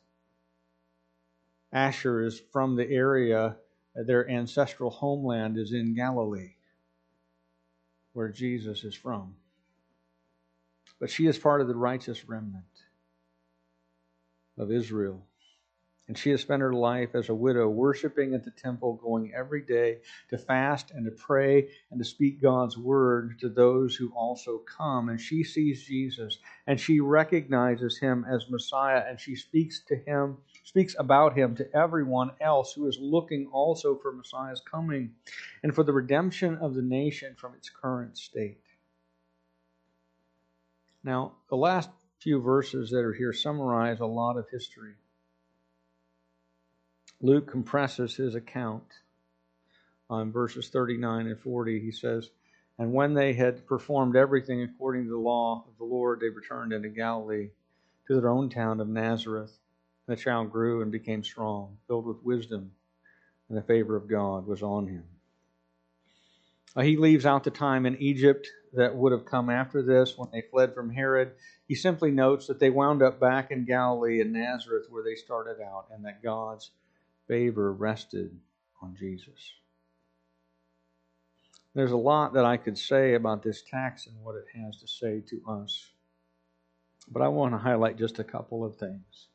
Asher 1.71 2.21
is 2.21 2.41
from 2.52 2.76
the 2.76 2.89
area, 2.89 3.56
their 3.95 4.30
ancestral 4.30 4.89
homeland 4.89 5.58
is 5.58 5.71
in 5.71 5.93
Galilee, 5.93 6.56
where 8.13 8.30
Jesus 8.30 8.84
is 8.84 8.95
from. 8.95 9.36
But 11.02 11.10
she 11.10 11.26
is 11.26 11.40
part 11.40 11.62
of 11.62 11.68
the 11.68 11.76
righteous 11.76 12.30
remnant 12.30 12.64
of 14.56 14.72
Israel. 14.72 15.26
And 16.08 16.16
she 16.18 16.30
has 16.30 16.42
spent 16.42 16.62
her 16.62 16.74
life 16.74 17.16
as 17.16 17.30
a 17.30 17.34
widow, 17.34 17.70
worshiping 17.70 18.36
at 18.36 18.44
the 18.44 18.52
temple, 18.52 19.00
going 19.02 19.34
every 19.34 19.62
day 19.64 20.00
to 20.30 20.38
fast 20.38 20.92
and 20.92 21.06
to 21.06 21.12
pray 21.12 21.70
and 21.90 22.00
to 22.00 22.06
speak 22.06 22.40
God's 22.42 22.78
word 22.78 23.40
to 23.40 23.50
those 23.50 23.96
who 23.96 24.12
also 24.16 24.60
come. 24.60 25.10
And 25.10 25.20
she 25.20 25.44
sees 25.44 25.84
Jesus 25.84 26.38
and 26.68 26.80
she 26.80 27.00
recognizes 27.00 27.98
him 27.98 28.24
as 28.30 28.50
Messiah 28.50 29.04
and 29.08 29.20
she 29.20 29.36
speaks 29.36 29.84
to 29.86 29.96
him, 29.96 30.38
speaks 30.66 30.96
about 31.00 31.36
him 31.36 31.56
to 31.56 31.76
everyone 31.76 32.32
else 32.42 32.74
who 32.74 32.88
is 32.88 33.00
looking 33.00 33.48
also 33.48 33.96
for 33.96 34.12
Messiah's 34.12 34.62
coming 34.70 35.14
and 35.64 35.74
for 35.74 35.84
the 35.84 35.94
redemption 35.94 36.58
of 36.58 36.76
the 36.76 36.84
nation 36.84 37.34
from 37.40 37.56
its 37.56 37.70
current 37.70 38.18
state. 38.18 38.60
Now, 41.04 41.34
the 41.50 41.56
last 41.56 41.90
few 42.20 42.42
verses 42.42 42.92
that 42.92 43.04
are 43.04 43.14
here 43.14 43.34
summarize 43.34 44.00
a 44.00 44.06
lot 44.06 44.38
of 44.38 44.50
history. 44.50 44.94
Luke 47.20 47.48
compresses 47.48 48.16
his 48.16 48.36
account 48.36 48.84
on 50.10 50.32
verses 50.32 50.70
39 50.70 51.28
and 51.28 51.40
40. 51.40 51.80
He 51.80 51.92
says, 51.92 52.30
And 52.78 52.94
when 52.94 53.14
they 53.14 53.34
had 53.34 53.66
performed 53.66 54.16
everything 54.16 54.62
according 54.62 55.06
to 55.06 55.12
the 55.12 55.18
law 55.18 55.66
of 55.68 55.78
the 55.78 55.86
Lord, 55.86 56.20
they 56.20 56.30
returned 56.30 56.74
into 56.74 56.90
Galilee 56.90 57.50
to 58.08 58.20
their 58.20 58.30
own 58.30 58.50
town 58.50 58.80
of 58.80 58.88
Nazareth. 58.88 59.58
And 60.08 60.18
the 60.18 60.22
child 60.22 60.52
grew 60.52 60.82
and 60.82 60.92
became 60.92 61.24
strong, 61.24 61.78
filled 61.88 62.06
with 62.06 62.24
wisdom, 62.24 62.72
and 63.50 63.58
the 63.58 63.64
favor 63.64 63.96
of 63.96 64.08
God 64.08 64.46
was 64.46 64.62
on 64.64 64.88
him. 64.88 65.04
He 66.80 66.98
leaves 66.98 67.26
out 67.26 67.44
the 67.44 67.52
time 67.52 67.86
in 67.86 67.98
Egypt 67.98 68.48
that 68.74 68.96
would 68.96 69.12
have 69.12 69.26
come 69.26 69.50
after 69.50 69.82
this 69.82 70.18
when 70.18 70.30
they 70.32 70.42
fled 70.42 70.74
from 70.74 70.92
Herod. 70.92 71.32
He 71.68 71.76
simply 71.76 72.12
notes 72.12 72.48
that 72.48 72.60
they 72.60 72.70
wound 72.70 73.02
up 73.02 73.20
back 73.20 73.52
in 73.52 73.66
Galilee 73.66 74.22
and 74.22 74.34
Nazareth 74.34 74.88
where 74.90 75.04
they 75.04 75.16
started 75.16 75.62
out 75.62 75.88
and 75.94 76.06
that 76.06 76.24
God's 76.24 76.72
favor 77.28 77.74
rested 77.74 78.38
on 78.82 78.96
Jesus. 78.98 79.54
There's 81.74 81.92
a 81.92 81.98
lot 81.98 82.34
that 82.34 82.46
I 82.46 82.58
could 82.58 82.78
say 82.78 83.14
about 83.14 83.44
this 83.44 83.62
text 83.62 84.08
and 84.08 84.22
what 84.24 84.36
it 84.36 84.46
has 84.56 84.78
to 84.78 84.88
say 84.88 85.22
to 85.30 85.42
us. 85.48 85.92
But 87.10 87.22
I 87.22 87.30
want 87.30 87.54
to 87.54 87.58
highlight 87.58 87.98
just 87.98 88.20
a 88.20 88.24
couple 88.24 88.66
of 88.66 88.76
things. 88.76 89.28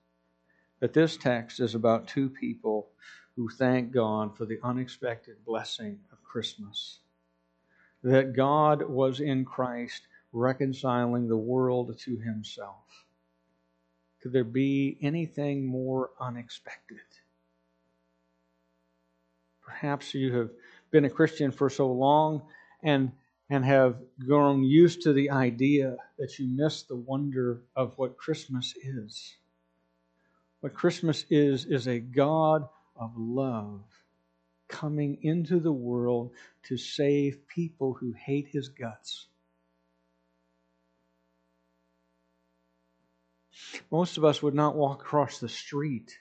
That 0.81 0.92
this 0.92 1.16
text 1.16 1.61
is 1.61 1.75
about 1.75 2.09
two 2.09 2.29
people 2.29 2.90
who 3.35 3.49
thank 3.49 3.92
God 3.92 4.37
for 4.37 4.44
the 4.44 4.59
unexpected 4.62 5.44
blessing 5.44 5.99
of 6.12 6.22
Christmas 6.22 7.01
that 8.02 8.35
God 8.35 8.82
was 8.82 9.20
in 9.20 9.44
Christ 9.44 10.02
reconciling 10.32 11.28
the 11.28 11.37
world 11.37 11.98
to 11.98 12.16
himself. 12.18 13.06
Could 14.22 14.32
there 14.32 14.44
be 14.44 14.98
anything 15.00 15.66
more 15.66 16.11
unexpected? 16.20 16.98
Perhaps 19.64 20.14
you 20.14 20.32
have 20.35 20.50
been 20.90 21.04
a 21.04 21.11
Christian 21.11 21.50
for 21.50 21.70
so 21.70 21.90
long 21.90 22.42
and, 22.82 23.12
and 23.50 23.64
have 23.64 23.96
grown 24.24 24.62
used 24.62 25.02
to 25.02 25.12
the 25.12 25.30
idea 25.30 25.96
that 26.18 26.38
you 26.38 26.48
miss 26.48 26.82
the 26.82 26.96
wonder 26.96 27.62
of 27.74 27.92
what 27.96 28.16
Christmas 28.16 28.74
is. 28.82 29.37
What 30.61 30.74
Christmas 30.74 31.24
is, 31.30 31.64
is 31.66 31.87
a 31.87 31.98
God 31.98 32.68
of 32.96 33.12
love 33.16 33.82
coming 34.68 35.18
into 35.22 35.61
the 35.61 35.72
world 35.72 36.33
to 36.64 36.76
save 36.76 37.46
people 37.46 37.94
who 37.94 38.12
hate 38.12 38.48
his 38.48 38.68
guts. 38.68 39.26
Most 43.90 44.18
of 44.18 44.24
us 44.24 44.42
would 44.42 44.55
not 44.55 44.76
walk 44.76 45.02
across 45.02 45.38
the 45.38 45.48
street 45.48 46.18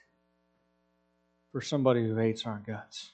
for 1.52 1.60
somebody 1.60 2.06
who 2.06 2.16
hates 2.16 2.46
our 2.46 2.62
guts. 2.66 3.10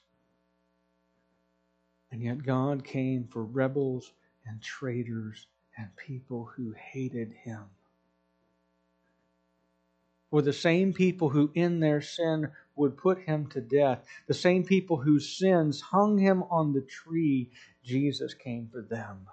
And 2.11 2.23
yet 2.23 2.45
God 2.45 2.85
came 2.85 3.27
for 3.27 3.45
rebels 3.45 4.13
and 4.47 4.61
traitors 4.61 5.47
and 5.77 5.95
people 5.97 6.51
who 6.57 6.73
hated 6.73 7.33
him. 7.33 7.65
Were 10.33 10.43
the 10.43 10.53
same 10.53 10.93
people 10.93 11.29
who, 11.29 11.53
in 11.55 11.79
their 11.79 12.01
sin, 12.01 12.51
would 12.75 12.97
put 12.97 13.21
him 13.21 13.47
to 13.49 13.61
death, 13.61 14.03
the 14.27 14.35
same 14.35 14.65
people 14.65 14.97
whose 14.97 15.39
sins 15.39 15.81
hung 15.81 16.19
him 16.19 16.43
on 16.45 16.73
the 16.73 16.81
tree. 16.81 17.51
Jesus 17.85 18.35
came 18.35 18.69
for 18.73 18.81
them. 18.81 19.29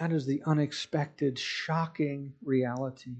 That 0.00 0.12
is 0.12 0.26
the 0.26 0.42
unexpected, 0.46 1.38
shocking 1.38 2.32
reality 2.42 3.14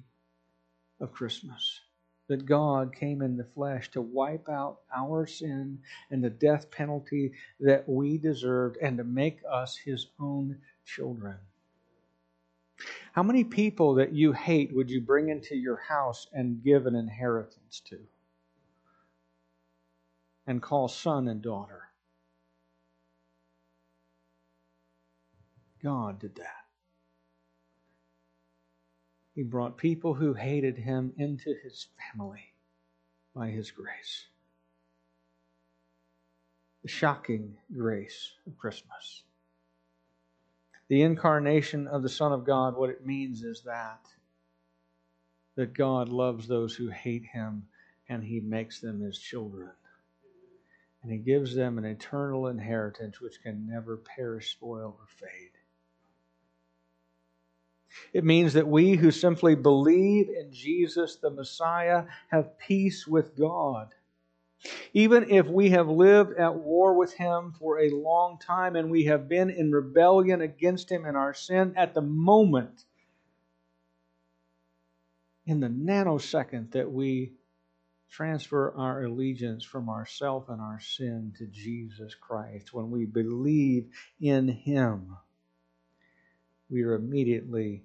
of 0.98 1.12
Christmas. 1.12 1.80
That 2.28 2.46
God 2.46 2.94
came 2.96 3.20
in 3.20 3.36
the 3.36 3.44
flesh 3.44 3.90
to 3.90 4.00
wipe 4.00 4.48
out 4.48 4.80
our 4.96 5.26
sin 5.26 5.78
and 6.10 6.24
the 6.24 6.30
death 6.30 6.70
penalty 6.70 7.32
that 7.60 7.86
we 7.86 8.16
deserved 8.16 8.78
and 8.80 8.96
to 8.96 9.04
make 9.04 9.40
us 9.48 9.76
his 9.76 10.06
own 10.18 10.58
children. 10.86 11.36
How 13.14 13.22
many 13.22 13.44
people 13.44 13.94
that 13.94 14.12
you 14.12 14.32
hate 14.32 14.74
would 14.74 14.90
you 14.90 15.00
bring 15.00 15.28
into 15.28 15.54
your 15.54 15.76
house 15.76 16.26
and 16.32 16.64
give 16.64 16.86
an 16.86 16.96
inheritance 16.96 17.80
to? 17.86 18.00
And 20.48 20.60
call 20.60 20.88
son 20.88 21.28
and 21.28 21.40
daughter? 21.40 21.82
God 25.80 26.18
did 26.18 26.34
that. 26.34 26.64
He 29.36 29.44
brought 29.44 29.76
people 29.76 30.14
who 30.14 30.34
hated 30.34 30.76
him 30.76 31.12
into 31.16 31.54
his 31.62 31.86
family 32.12 32.52
by 33.32 33.50
his 33.50 33.70
grace. 33.70 34.26
The 36.82 36.88
shocking 36.88 37.56
grace 37.72 38.32
of 38.48 38.58
Christmas. 38.58 39.22
The 40.94 41.02
incarnation 41.02 41.88
of 41.88 42.04
the 42.04 42.08
Son 42.08 42.30
of 42.30 42.44
God, 42.44 42.76
what 42.76 42.88
it 42.88 43.04
means 43.04 43.42
is 43.42 43.62
that 43.62 44.06
that 45.56 45.74
God 45.74 46.08
loves 46.08 46.46
those 46.46 46.76
who 46.76 46.88
hate 46.88 47.24
him 47.24 47.66
and 48.08 48.22
he 48.22 48.38
makes 48.38 48.78
them 48.78 49.00
his 49.00 49.18
children. 49.18 49.72
And 51.02 51.10
he 51.10 51.18
gives 51.18 51.52
them 51.52 51.78
an 51.78 51.84
eternal 51.84 52.46
inheritance 52.46 53.20
which 53.20 53.42
can 53.42 53.66
never 53.66 53.96
perish, 53.96 54.52
spoil, 54.52 54.96
or 54.96 55.06
fade. 55.08 55.50
It 58.12 58.22
means 58.22 58.52
that 58.52 58.68
we 58.68 58.94
who 58.94 59.10
simply 59.10 59.56
believe 59.56 60.28
in 60.28 60.52
Jesus 60.52 61.16
the 61.16 61.30
Messiah 61.30 62.04
have 62.28 62.56
peace 62.56 63.04
with 63.04 63.36
God. 63.36 63.92
Even 64.92 65.30
if 65.30 65.46
we 65.46 65.70
have 65.70 65.88
lived 65.88 66.38
at 66.38 66.54
war 66.54 66.94
with 66.94 67.14
Him 67.14 67.52
for 67.58 67.80
a 67.80 67.90
long 67.90 68.38
time 68.38 68.76
and 68.76 68.90
we 68.90 69.04
have 69.04 69.28
been 69.28 69.50
in 69.50 69.72
rebellion 69.72 70.40
against 70.40 70.90
Him 70.90 71.04
in 71.04 71.16
our 71.16 71.34
sin, 71.34 71.74
at 71.76 71.94
the 71.94 72.02
moment, 72.02 72.84
in 75.46 75.60
the 75.60 75.68
nanosecond 75.68 76.72
that 76.72 76.90
we 76.90 77.32
transfer 78.10 78.72
our 78.76 79.04
allegiance 79.04 79.64
from 79.64 79.88
ourself 79.88 80.48
and 80.48 80.60
our 80.60 80.80
sin 80.80 81.32
to 81.36 81.46
Jesus 81.48 82.14
Christ, 82.14 82.72
when 82.72 82.90
we 82.90 83.04
believe 83.04 83.88
in 84.20 84.46
Him, 84.48 85.16
we 86.70 86.82
are 86.82 86.94
immediately 86.94 87.82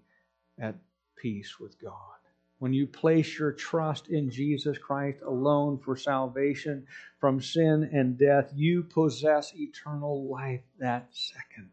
at 0.59 0.75
peace 1.15 1.59
with 1.59 1.81
God. 1.81 2.18
When 2.59 2.73
you 2.73 2.87
place 2.87 3.39
your 3.39 3.53
trust 3.53 4.09
in 4.09 4.29
Jesus 4.29 4.77
Christ 4.77 5.21
alone 5.25 5.79
for 5.79 5.95
salvation 5.95 6.85
from 7.17 7.41
sin 7.41 7.89
and 7.93 8.17
death, 8.17 8.51
you 8.53 8.83
possess 8.83 9.53
eternal 9.55 10.27
life 10.27 10.61
that 10.77 11.07
second. 11.11 11.69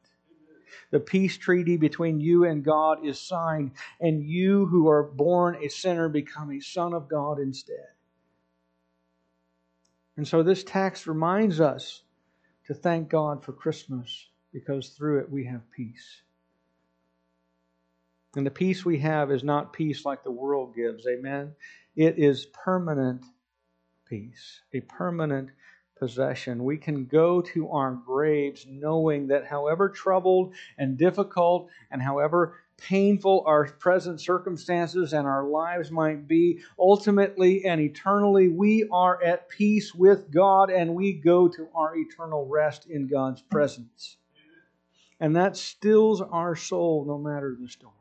The 0.92 1.00
peace 1.00 1.36
treaty 1.36 1.76
between 1.76 2.20
you 2.20 2.44
and 2.44 2.64
God 2.64 3.04
is 3.04 3.18
signed, 3.18 3.72
and 4.00 4.22
you 4.22 4.66
who 4.66 4.88
are 4.88 5.02
born 5.02 5.56
a 5.60 5.68
sinner 5.68 6.08
become 6.08 6.52
a 6.52 6.60
son 6.60 6.94
of 6.94 7.08
God 7.08 7.40
instead. 7.40 7.88
And 10.16 10.26
so 10.26 10.42
this 10.42 10.62
text 10.62 11.06
reminds 11.08 11.60
us 11.60 12.02
to 12.66 12.74
thank 12.74 13.08
God 13.08 13.44
for 13.44 13.52
Christmas 13.52 14.28
because 14.52 14.90
through 14.90 15.18
it 15.20 15.30
we 15.30 15.44
have 15.46 15.68
peace. 15.72 16.22
And 18.36 18.44
the 18.44 18.50
peace 18.50 18.84
we 18.84 18.98
have 18.98 19.32
is 19.32 19.42
not 19.42 19.72
peace 19.72 20.04
like 20.04 20.22
the 20.22 20.30
world 20.30 20.74
gives. 20.74 21.06
Amen. 21.06 21.54
It 21.96 22.18
is 22.18 22.46
permanent 22.52 23.24
peace, 24.06 24.60
a 24.74 24.80
permanent 24.80 25.48
possession. 25.98 26.62
We 26.62 26.76
can 26.76 27.06
go 27.06 27.40
to 27.40 27.70
our 27.70 27.92
graves 27.92 28.66
knowing 28.68 29.28
that 29.28 29.46
however 29.46 29.88
troubled 29.88 30.52
and 30.76 30.98
difficult 30.98 31.70
and 31.90 32.02
however 32.02 32.58
painful 32.76 33.42
our 33.46 33.64
present 33.64 34.20
circumstances 34.20 35.14
and 35.14 35.26
our 35.26 35.44
lives 35.44 35.90
might 35.90 36.28
be, 36.28 36.60
ultimately 36.78 37.64
and 37.64 37.80
eternally, 37.80 38.48
we 38.48 38.86
are 38.92 39.22
at 39.22 39.48
peace 39.48 39.94
with 39.94 40.30
God 40.30 40.70
and 40.70 40.94
we 40.94 41.14
go 41.14 41.48
to 41.48 41.68
our 41.74 41.96
eternal 41.96 42.46
rest 42.46 42.84
in 42.84 43.06
God's 43.06 43.40
presence. 43.40 44.18
And 45.20 45.34
that 45.36 45.56
stills 45.56 46.20
our 46.20 46.54
soul 46.54 47.06
no 47.08 47.16
matter 47.16 47.56
the 47.58 47.68
storm. 47.68 47.94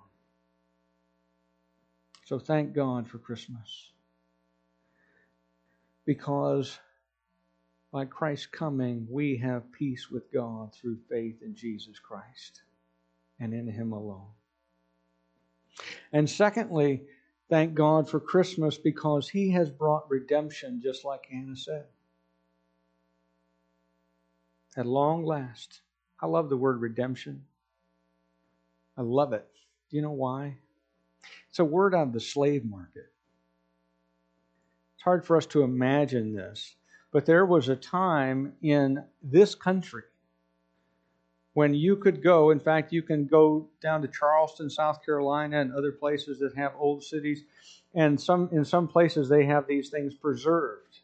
So 2.26 2.40
thank 2.40 2.74
God 2.74 3.08
for 3.08 3.20
Christmas. 3.20 3.92
Because 6.06 6.80
by 7.92 8.06
Christ's 8.06 8.48
coming, 8.48 9.08
we 9.10 9.38
have 9.38 9.72
peace 9.72 10.10
with 10.10 10.34
God 10.34 10.74
through 10.74 10.98
faith 11.08 11.44
in 11.44 11.56
Jesus 11.56 12.00
Christ 12.00 12.64
and 13.40 13.54
in 13.54 13.68
Him 13.68 13.94
alone. 13.94 14.28
And 16.14 16.28
secondly, 16.28 17.04
thank 17.48 17.76
God 17.76 18.10
for 18.10 18.20
Christmas 18.20 18.76
because 18.76 19.30
He 19.30 19.52
has 19.52 19.70
brought 19.70 20.10
redemption, 20.10 20.82
just 20.82 21.06
like 21.06 21.28
Anna 21.32 21.56
said. 21.56 21.86
At 24.76 24.88
long 24.88 25.26
last. 25.26 25.82
I 26.20 26.26
love 26.26 26.50
the 26.50 26.58
word 26.58 26.82
redemption. 26.82 27.46
I 28.98 29.04
love 29.04 29.32
it. 29.34 29.48
Do 29.92 29.98
you 29.98 30.02
know 30.02 30.12
why? 30.12 30.58
It's 31.56 31.60
a 31.62 31.64
word 31.64 31.96
of 31.96 32.12
the 32.12 32.20
slave 32.20 32.66
market. 32.66 33.10
It's 34.96 35.04
hard 35.06 35.24
for 35.24 35.38
us 35.38 35.46
to 35.46 35.64
imagine 35.64 36.36
this, 36.36 36.76
but 37.14 37.26
there 37.26 37.46
was 37.46 37.70
a 37.70 37.78
time 37.78 38.52
in 38.62 39.02
this 39.24 39.56
country 39.56 40.04
when 41.54 41.74
you 41.74 41.96
could 41.96 42.22
go, 42.22 42.50
in 42.52 42.60
fact, 42.60 42.92
you 42.92 43.02
can 43.02 43.26
go 43.26 43.70
down 43.82 44.02
to 44.02 44.10
Charleston, 44.10 44.70
South 44.70 45.06
Carolina, 45.06 45.62
and 45.62 45.72
other 45.72 45.94
places 45.94 46.40
that 46.40 46.58
have 46.58 46.74
old 46.78 47.02
cities, 47.02 47.46
and 47.94 48.20
some 48.20 48.50
in 48.52 48.66
some 48.66 48.90
places 48.90 49.30
they 49.30 49.46
have 49.46 49.66
these 49.66 49.88
things 49.88 50.14
preserved 50.14 51.00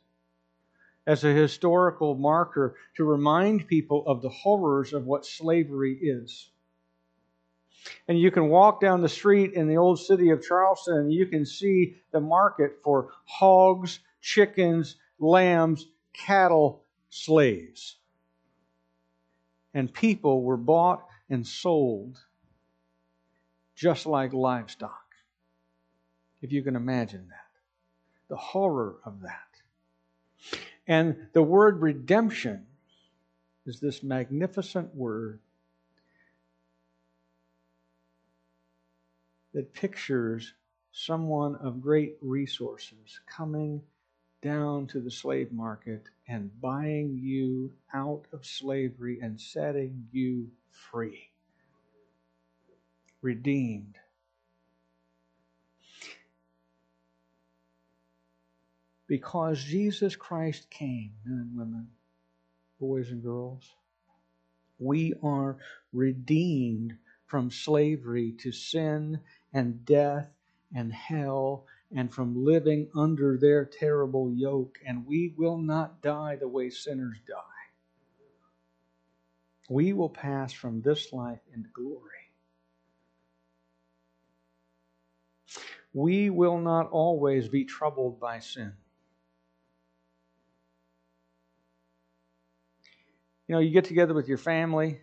as 1.07 1.23
a 1.23 1.31
historical 1.31 2.13
marker 2.15 2.75
to 2.97 3.05
remind 3.05 3.69
people 3.69 4.03
of 4.05 4.21
the 4.21 4.27
horrors 4.27 4.91
of 4.91 5.05
what 5.05 5.25
slavery 5.25 5.93
is. 5.93 6.50
And 8.07 8.19
you 8.19 8.31
can 8.31 8.49
walk 8.49 8.81
down 8.81 9.01
the 9.01 9.09
street 9.09 9.53
in 9.53 9.67
the 9.67 9.77
old 9.77 9.99
city 9.99 10.29
of 10.29 10.43
Charleston 10.43 10.97
and 10.97 11.13
you 11.13 11.25
can 11.25 11.45
see 11.45 11.95
the 12.11 12.19
market 12.19 12.79
for 12.83 13.09
hogs, 13.25 13.99
chickens, 14.21 14.97
lambs, 15.19 15.87
cattle, 16.13 16.83
slaves. 17.09 17.97
And 19.73 19.93
people 19.93 20.43
were 20.43 20.57
bought 20.57 21.05
and 21.29 21.45
sold 21.45 22.19
just 23.75 24.05
like 24.05 24.33
livestock. 24.33 25.15
If 26.41 26.51
you 26.51 26.63
can 26.63 26.75
imagine 26.75 27.27
that. 27.29 27.37
The 28.27 28.35
horror 28.35 28.97
of 29.05 29.21
that. 29.21 30.59
And 30.87 31.15
the 31.33 31.43
word 31.43 31.81
redemption 31.81 32.65
is 33.65 33.79
this 33.79 34.03
magnificent 34.03 34.93
word 34.95 35.39
that 39.53 39.73
pictures 39.73 40.53
someone 40.91 41.55
of 41.57 41.81
great 41.81 42.17
resources 42.21 43.19
coming 43.27 43.81
down 44.41 44.87
to 44.87 44.99
the 44.99 45.11
slave 45.11 45.51
market 45.51 46.03
and 46.27 46.49
buying 46.61 47.17
you 47.21 47.71
out 47.93 48.25
of 48.33 48.45
slavery 48.45 49.19
and 49.21 49.39
setting 49.39 50.07
you 50.11 50.49
free. 50.91 51.29
Redeemed. 53.21 53.97
Because 59.07 59.63
Jesus 59.63 60.15
Christ 60.15 60.69
came, 60.69 61.11
men 61.25 61.39
and 61.39 61.57
women, 61.57 61.87
boys 62.79 63.11
and 63.11 63.21
girls, 63.21 63.69
we 64.79 65.13
are 65.21 65.57
redeemed 65.93 66.97
from 67.27 67.51
slavery 67.51 68.33
to 68.39 68.51
sin 68.51 69.19
and 69.53 69.85
death 69.85 70.29
and 70.75 70.93
hell 70.93 71.65
and 71.93 72.13
from 72.13 72.45
living 72.45 72.89
under 72.95 73.37
their 73.37 73.65
terrible 73.65 74.31
yoke, 74.33 74.79
and 74.85 75.05
we 75.05 75.33
will 75.37 75.57
not 75.57 76.01
die 76.01 76.37
the 76.37 76.47
way 76.47 76.69
sinners 76.69 77.17
die. 77.27 77.35
We 79.69 79.93
will 79.93 80.09
pass 80.09 80.53
from 80.53 80.81
this 80.81 81.11
life 81.11 81.41
into 81.53 81.69
glory. 81.69 82.11
we 85.93 86.29
will 86.29 86.59
not 86.59 86.89
always 86.91 87.47
be 87.47 87.65
troubled 87.65 88.19
by 88.19 88.39
sin. 88.39 88.73
You 93.47 93.55
know, 93.55 93.59
you 93.59 93.71
get 93.71 93.85
together 93.85 94.13
with 94.13 94.29
your 94.29 94.37
family, 94.37 95.01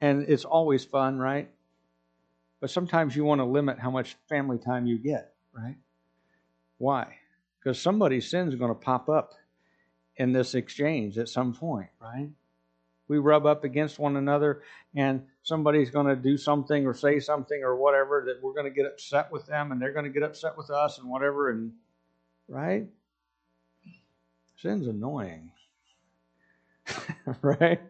and 0.00 0.22
it's 0.28 0.44
always 0.44 0.84
fun, 0.84 1.18
right? 1.18 1.50
But 2.60 2.70
sometimes 2.70 3.14
you 3.14 3.24
want 3.24 3.40
to 3.40 3.44
limit 3.44 3.78
how 3.78 3.90
much 3.90 4.16
family 4.28 4.58
time 4.58 4.86
you 4.86 4.98
get, 4.98 5.32
right? 5.52 5.76
Why? 6.78 7.16
Because 7.58 7.80
somebody's 7.80 8.28
sin 8.28 8.48
is 8.48 8.54
going 8.54 8.70
to 8.70 8.80
pop 8.80 9.08
up 9.08 9.34
in 10.16 10.32
this 10.32 10.54
exchange 10.54 11.18
at 11.18 11.28
some 11.28 11.54
point, 11.54 11.88
right? 12.00 12.30
We 13.06 13.18
rub 13.18 13.46
up 13.46 13.64
against 13.64 13.98
one 13.98 14.16
another, 14.16 14.62
and 14.94 15.22
somebody's 15.42 15.90
going 15.90 16.06
to 16.06 16.16
do 16.16 16.36
something 16.36 16.86
or 16.86 16.92
say 16.92 17.20
something 17.20 17.62
or 17.62 17.76
whatever 17.76 18.24
that 18.26 18.42
we're 18.42 18.52
going 18.52 18.66
to 18.66 18.70
get 18.70 18.86
upset 18.86 19.32
with 19.32 19.46
them, 19.46 19.72
and 19.72 19.80
they're 19.80 19.92
going 19.92 20.04
to 20.04 20.10
get 20.10 20.22
upset 20.22 20.58
with 20.58 20.70
us, 20.70 20.98
and 20.98 21.08
whatever, 21.08 21.50
and 21.50 21.72
right? 22.48 22.86
Sin's 24.56 24.88
annoying, 24.88 25.52
right? 27.42 27.80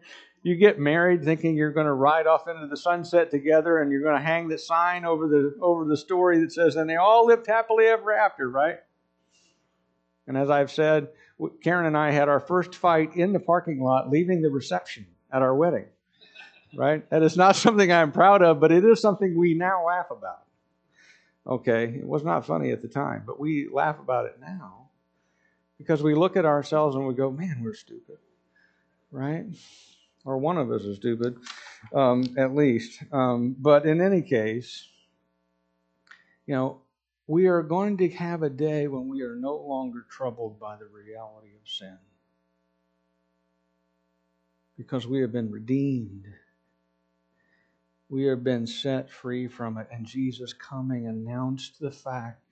You 0.41 0.55
get 0.55 0.79
married 0.79 1.23
thinking 1.23 1.55
you're 1.55 1.73
going 1.73 1.85
to 1.85 1.93
ride 1.93 2.25
off 2.25 2.47
into 2.47 2.67
the 2.67 2.77
sunset 2.77 3.29
together, 3.29 3.79
and 3.79 3.91
you're 3.91 4.01
going 4.01 4.15
to 4.15 4.23
hang 4.25 4.47
the 4.47 4.57
sign 4.57 5.03
over 5.03 5.27
the 5.27 5.57
over 5.61 5.85
the 5.85 5.97
story 5.97 6.39
that 6.39 6.51
says, 6.51 6.75
"And 6.75 6.89
they 6.89 6.95
all 6.95 7.25
lived 7.25 7.47
happily 7.47 7.85
ever 7.85 8.13
after," 8.13 8.49
right? 8.49 8.79
And 10.27 10.37
as 10.37 10.49
I've 10.49 10.71
said, 10.71 11.09
Karen 11.63 11.87
and 11.87 11.97
I 11.97 12.11
had 12.11 12.29
our 12.29 12.39
first 12.39 12.75
fight 12.75 13.15
in 13.15 13.33
the 13.33 13.39
parking 13.39 13.81
lot 13.81 14.09
leaving 14.09 14.41
the 14.41 14.49
reception 14.49 15.07
at 15.31 15.41
our 15.41 15.55
wedding. 15.55 15.85
Right? 16.75 17.09
That 17.09 17.23
is 17.23 17.35
not 17.35 17.55
something 17.55 17.91
I'm 17.91 18.11
proud 18.11 18.43
of, 18.43 18.59
but 18.59 18.71
it 18.71 18.85
is 18.85 19.01
something 19.01 19.35
we 19.35 19.55
now 19.55 19.85
laugh 19.87 20.11
about. 20.11 20.43
Okay, 21.47 21.85
it 21.85 22.05
was 22.05 22.23
not 22.23 22.45
funny 22.45 22.69
at 22.69 22.83
the 22.83 22.87
time, 22.87 23.23
but 23.25 23.39
we 23.39 23.67
laugh 23.67 23.99
about 23.99 24.27
it 24.27 24.37
now 24.39 24.89
because 25.79 26.03
we 26.03 26.13
look 26.13 26.37
at 26.37 26.45
ourselves 26.45 26.95
and 26.95 27.07
we 27.07 27.15
go, 27.15 27.31
man, 27.31 27.61
we're 27.63 27.73
stupid. 27.73 28.17
Right? 29.11 29.45
Or 30.29 30.37
one 30.37 30.59
of 30.59 30.69
us 30.69 30.83
is 30.83 30.97
stupid, 30.97 31.37
um, 31.91 32.23
at 32.37 32.53
least. 32.53 33.01
Um, 33.11 33.55
but 33.57 33.87
in 33.87 33.99
any 33.99 34.21
case, 34.21 34.87
you 36.45 36.53
know, 36.53 36.81
we 37.25 37.47
are 37.47 37.63
going 37.63 37.97
to 37.97 38.09
have 38.09 38.43
a 38.43 38.49
day 38.49 38.87
when 38.87 39.07
we 39.07 39.23
are 39.23 39.35
no 39.35 39.55
longer 39.55 40.05
troubled 40.07 40.59
by 40.59 40.75
the 40.75 40.85
reality 40.85 41.49
of 41.59 41.67
sin. 41.67 41.97
Because 44.77 45.07
we 45.07 45.19
have 45.21 45.31
been 45.31 45.49
redeemed. 45.49 46.27
We 48.07 48.25
have 48.25 48.43
been 48.43 48.67
set 48.67 49.09
free 49.09 49.47
from 49.47 49.79
it. 49.79 49.87
And 49.91 50.05
Jesus 50.05 50.53
coming 50.53 51.07
announced 51.07 51.79
the 51.79 51.91
fact 51.91 52.43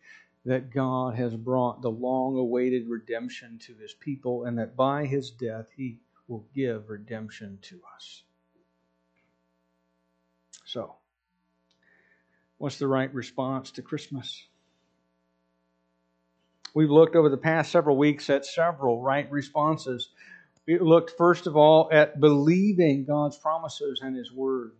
that 0.46 0.72
God 0.72 1.14
has 1.14 1.36
brought 1.36 1.84
the 1.84 1.92
long 1.92 2.38
awaited 2.38 2.90
redemption 2.90 3.60
to 3.68 3.76
his 3.76 3.94
people 3.94 4.46
and 4.46 4.58
that 4.58 4.76
by 4.76 5.06
his 5.06 5.30
death 5.30 5.68
he 5.76 6.00
will 6.28 6.46
give 6.54 6.90
redemption 6.90 7.60
to 7.62 7.80
us. 7.96 8.24
So, 10.66 10.96
what's 12.58 12.78
the 12.78 12.88
right 12.88 13.14
response 13.14 13.72
to 13.72 13.82
Christmas? 13.82 14.46
We've 16.74 16.92
looked 16.92 17.16
over 17.16 17.30
the 17.30 17.38
past 17.38 17.72
several 17.72 17.98
weeks 17.98 18.30
at 18.30 18.46
several 18.46 19.02
right 19.02 19.32
responses. 19.32 20.10
We 20.68 20.78
looked 20.78 21.18
first 21.18 21.48
of 21.48 21.56
all 21.56 21.90
at 21.92 22.20
believing 22.20 23.06
God's 23.06 23.38
promises 23.38 24.02
and 24.04 24.16
His 24.16 24.32
Word 24.32 24.74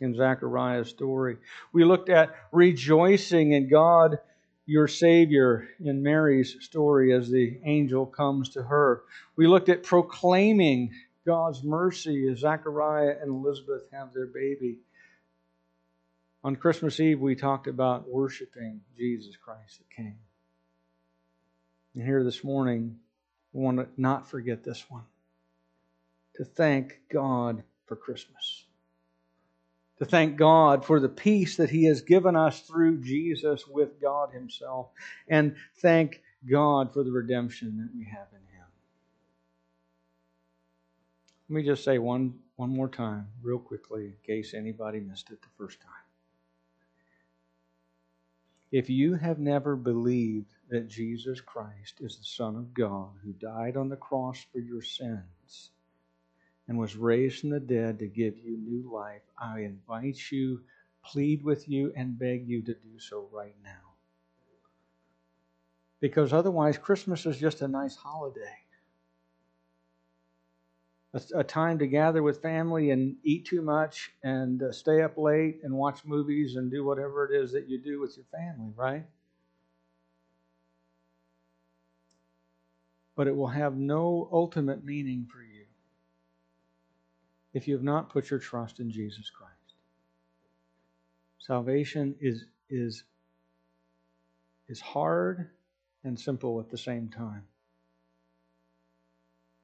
in 0.00 0.14
Zechariah's 0.14 0.88
story. 0.88 1.36
We 1.72 1.84
looked 1.84 2.08
at 2.08 2.34
rejoicing 2.50 3.52
in 3.52 3.68
God, 3.68 4.18
your 4.66 4.88
Savior, 4.88 5.68
in 5.80 6.02
Mary's 6.02 6.56
story 6.60 7.12
as 7.12 7.28
the 7.28 7.58
angel 7.64 8.06
comes 8.06 8.50
to 8.50 8.62
her. 8.62 9.02
We 9.36 9.46
looked 9.46 9.68
at 9.68 9.82
proclaiming 9.82 10.92
God's 11.26 11.62
mercy 11.62 12.28
as 12.28 12.38
Zechariah 12.38 13.16
and 13.20 13.30
Elizabeth 13.30 13.82
have 13.92 14.12
their 14.12 14.26
baby. 14.26 14.78
On 16.42 16.56
Christmas 16.56 16.98
Eve, 17.00 17.20
we 17.20 17.34
talked 17.34 17.66
about 17.66 18.08
worshiping 18.08 18.80
Jesus 18.96 19.36
Christ 19.36 19.78
the 19.78 19.94
King. 19.94 20.16
And 21.94 22.04
here 22.04 22.24
this 22.24 22.44
morning, 22.44 22.98
we 23.52 23.62
want 23.62 23.78
to 23.78 23.88
not 23.96 24.30
forget 24.30 24.62
this 24.62 24.84
one 24.88 25.04
to 26.36 26.44
thank 26.44 27.00
God 27.12 27.62
for 27.86 27.96
Christmas. 27.96 28.64
To 30.00 30.06
thank 30.06 30.38
God 30.38 30.82
for 30.82 30.98
the 30.98 31.10
peace 31.10 31.58
that 31.58 31.68
He 31.68 31.84
has 31.84 32.00
given 32.00 32.34
us 32.34 32.62
through 32.62 33.02
Jesus 33.02 33.66
with 33.68 34.00
God 34.00 34.32
Himself. 34.32 34.88
And 35.28 35.56
thank 35.76 36.22
God 36.50 36.94
for 36.94 37.04
the 37.04 37.12
redemption 37.12 37.76
that 37.76 37.90
we 37.94 38.06
have 38.06 38.26
in 38.32 38.38
Him. 38.38 38.64
Let 41.50 41.54
me 41.54 41.62
just 41.64 41.84
say 41.84 41.98
one, 41.98 42.38
one 42.56 42.70
more 42.70 42.88
time, 42.88 43.28
real 43.42 43.58
quickly, 43.58 44.06
in 44.06 44.14
case 44.26 44.54
anybody 44.54 45.00
missed 45.00 45.30
it 45.30 45.42
the 45.42 45.48
first 45.58 45.80
time. 45.82 45.90
If 48.72 48.88
you 48.88 49.14
have 49.16 49.38
never 49.38 49.76
believed 49.76 50.54
that 50.70 50.88
Jesus 50.88 51.42
Christ 51.42 52.00
is 52.00 52.16
the 52.16 52.24
Son 52.24 52.56
of 52.56 52.72
God 52.72 53.10
who 53.22 53.32
died 53.32 53.76
on 53.76 53.90
the 53.90 53.96
cross 53.96 54.46
for 54.50 54.60
your 54.60 54.80
sins 54.80 55.72
and 56.68 56.78
was 56.78 56.96
raised 56.96 57.40
from 57.40 57.50
the 57.50 57.60
dead 57.60 57.98
to 57.98 58.06
give 58.06 58.38
you 58.38 58.56
new 58.56 58.90
life, 58.92 59.22
I 59.38 59.60
invite 59.60 60.30
you, 60.30 60.60
plead 61.04 61.42
with 61.42 61.68
you, 61.68 61.92
and 61.96 62.18
beg 62.18 62.46
you 62.48 62.62
to 62.62 62.74
do 62.74 62.98
so 62.98 63.28
right 63.32 63.56
now. 63.64 63.94
Because 66.00 66.32
otherwise, 66.32 66.78
Christmas 66.78 67.26
is 67.26 67.38
just 67.38 67.60
a 67.62 67.68
nice 67.68 67.96
holiday 67.96 68.60
a, 71.34 71.42
time 71.42 71.78
to 71.78 71.86
gather 71.86 72.22
with 72.22 72.40
family 72.42 72.90
and 72.90 73.16
eat 73.24 73.44
too 73.44 73.62
much 73.62 74.12
and 74.22 74.62
uh, 74.62 74.72
stay 74.72 75.02
up 75.02 75.18
late 75.18 75.60
and 75.64 75.74
watch 75.74 76.04
movies 76.04 76.56
and 76.56 76.70
do 76.70 76.84
whatever 76.84 77.24
it 77.26 77.36
is 77.36 77.52
that 77.52 77.68
you 77.68 77.78
do 77.78 78.00
with 78.00 78.16
your 78.16 78.26
family, 78.26 78.72
right? 78.76 79.04
But 83.16 83.26
it 83.26 83.36
will 83.36 83.48
have 83.48 83.76
no 83.76 84.28
ultimate 84.32 84.84
meaning 84.84 85.26
for 85.30 85.42
you 85.42 85.49
if 87.52 87.66
you 87.66 87.74
have 87.74 87.82
not 87.82 88.10
put 88.10 88.30
your 88.30 88.38
trust 88.38 88.80
in 88.80 88.90
Jesus 88.90 89.30
Christ. 89.30 89.54
Salvation 91.38 92.14
is, 92.20 92.44
is, 92.68 93.04
is 94.68 94.80
hard 94.80 95.50
and 96.04 96.18
simple 96.18 96.60
at 96.60 96.70
the 96.70 96.78
same 96.78 97.08
time. 97.08 97.44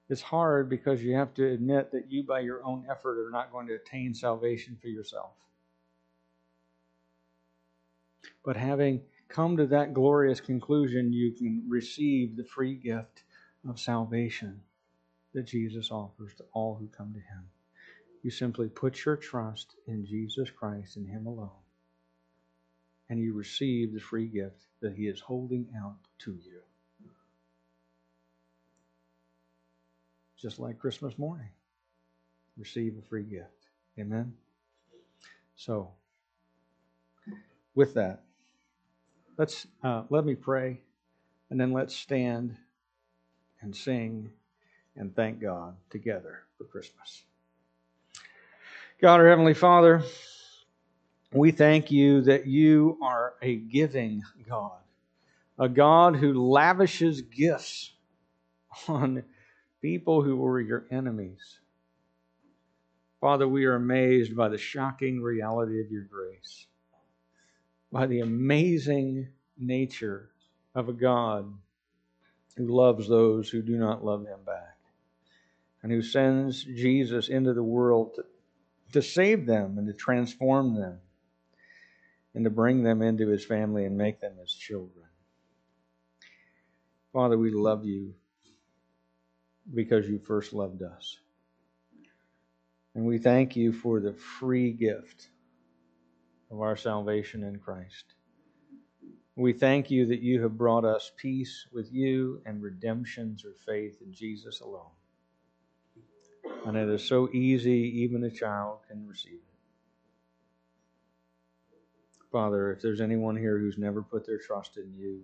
It's 0.09 0.23
hard 0.23 0.69
because 0.69 1.03
you 1.03 1.15
have 1.17 1.35
to 1.35 1.47
admit 1.47 1.91
that 1.93 2.11
you, 2.11 2.23
by 2.23 2.41
your 2.41 2.65
own 2.65 2.87
effort, 2.91 3.25
are 3.25 3.31
not 3.31 3.51
going 3.51 3.67
to 3.69 3.75
attain 3.75 4.15
salvation 4.15 4.77
for 4.81 4.89
yourself. 4.89 5.33
But 8.45 8.57
having 8.57 9.03
come 9.29 9.57
to 9.57 9.67
that 9.67 9.95
glorious 9.95 10.41
conclusion, 10.41 11.13
you 11.13 11.33
can 11.33 11.65
receive 11.69 12.37
the 12.37 12.45
free 12.45 12.77
gift 12.77 13.25
of 13.69 13.81
salvation 13.81 14.61
that 15.35 15.47
Jesus 15.47 15.91
offers 15.91 16.35
to 16.35 16.45
all 16.53 16.77
who 16.77 16.87
come 16.87 17.13
to 17.13 17.19
Him. 17.19 17.49
You 18.27 18.33
simply 18.33 18.69
put 18.69 19.05
your 19.05 19.15
trust 19.15 19.77
in 19.87 20.05
Jesus 20.05 20.51
Christ 20.51 20.97
and 20.97 21.09
Him 21.09 21.29
alone, 21.29 21.63
and 23.09 23.21
you 23.21 23.33
receive 23.33 23.95
the 23.95 24.01
free 24.01 24.27
gift 24.27 24.67
that 24.81 24.97
He 24.97 25.07
is 25.07 25.21
holding 25.21 25.69
out 25.81 25.95
to 26.25 26.33
you. 26.33 26.61
just 30.43 30.59
like 30.59 30.77
Christmas 30.81 31.17
morning. 31.17 31.51
Receive 32.59 32.97
a 32.99 33.09
free 33.09 33.23
gift. 33.23 33.69
Amen? 33.97 34.35
So, 35.55 35.93
with 37.77 37.95
that, 37.95 38.25
let's 39.39 39.69
uh, 39.85 40.03
let 40.11 40.25
me 40.25 40.35
pray, 40.35 40.81
and 41.51 41.61
then 41.61 41.73
let's 41.73 41.95
stand 41.95 42.57
and 43.61 43.75
sing 43.75 44.31
and 44.97 45.15
thank 45.15 45.41
God 45.41 45.77
together 45.91 46.43
for 46.59 46.65
Christmas. 46.65 47.23
God, 48.99 49.21
our 49.21 49.29
Heavenly 49.29 49.53
Father, 49.53 50.03
we 51.31 51.51
thank 51.51 51.91
you 51.91 52.23
that 52.23 52.47
you 52.47 52.97
are 53.03 53.35
a 53.43 53.57
giving 53.57 54.23
God, 54.49 54.79
a 55.59 55.69
God 55.69 56.17
who 56.17 56.49
lavishes 56.51 57.21
gifts 57.21 57.93
on 58.89 59.23
people 59.83 60.23
who 60.23 60.37
were 60.39 60.63
your 60.63 60.87
enemies. 60.91 61.59
Father, 63.21 63.47
we 63.47 63.67
are 63.67 63.75
amazed 63.75 64.35
by 64.35 64.49
the 64.49 64.57
shocking 64.57 65.21
reality 65.21 65.83
of 65.83 65.91
your 65.91 66.05
grace, 66.05 66.67
by 67.93 68.07
the 68.07 68.21
amazing 68.21 69.29
nature 69.59 70.31
of 70.75 70.89
a 70.89 70.95
God 70.95 71.53
who 72.57 72.75
loves 72.75 73.11
those 73.11 73.51
who 73.51 73.61
do 73.61 73.77
not 73.77 74.03
love 74.03 74.25
him 74.25 74.41
back, 74.47 74.79
and 75.83 75.93
who 75.93 76.01
sends 76.01 76.65
Jesus 76.65 77.29
into 77.29 77.53
the 77.53 77.63
world 77.63 78.15
to, 78.15 78.25
to 78.93 79.03
save 79.03 79.47
them 79.47 79.79
and 79.79 79.87
to 79.89 79.93
transform 79.95 80.75
them. 80.75 81.01
and 82.35 82.45
to 82.45 82.51
bring 82.51 82.83
them 82.83 83.03
into 83.03 83.29
his 83.29 83.45
family 83.45 83.87
and 83.87 83.97
make 83.97 84.21
them 84.21 84.35
his 84.41 84.53
children. 84.53 85.07
Father, 87.13 87.39
we 87.39 87.51
love 87.51 87.85
you 87.87 88.15
because 89.75 90.09
you 90.09 90.19
first 90.19 90.53
loved 90.53 90.83
us. 90.83 91.19
And 92.95 93.07
we 93.07 93.19
thank 93.19 93.57
you 93.57 93.73
for 93.73 94.01
the 94.01 94.15
free 94.15 94.73
gift 94.73 95.29
of 96.51 96.61
our 96.61 96.77
salvation 96.77 97.45
in 97.45 97.59
Christ. 97.59 98.15
We 99.37 99.53
thank 99.55 99.91
you 99.91 100.07
that 100.07 100.23
you 100.23 100.43
have 100.43 100.59
brought 100.59 100.85
us 100.85 101.13
peace 101.17 101.67
with 101.73 101.93
you 101.93 102.43
and 102.47 102.63
redemption 102.63 103.37
through 103.41 103.55
faith 103.67 103.99
in 104.03 104.13
Jesus 104.13 104.61
alone. 104.61 104.96
And 106.67 106.77
it 106.77 106.89
is 106.89 107.05
so 107.05 107.31
easy, 107.33 108.03
even 108.03 108.25
a 108.25 108.31
child 108.31 108.81
can 108.89 109.07
receive 109.07 109.35
it. 109.35 109.41
Father, 112.31 112.73
if 112.73 112.83
there's 112.83 113.01
anyone 113.01 113.37
here 113.37 113.59
who's 113.59 113.79
never 113.79 114.03
put 114.03 114.27
their 114.27 114.39
trust 114.39 114.77
in 114.77 114.93
you 114.95 115.23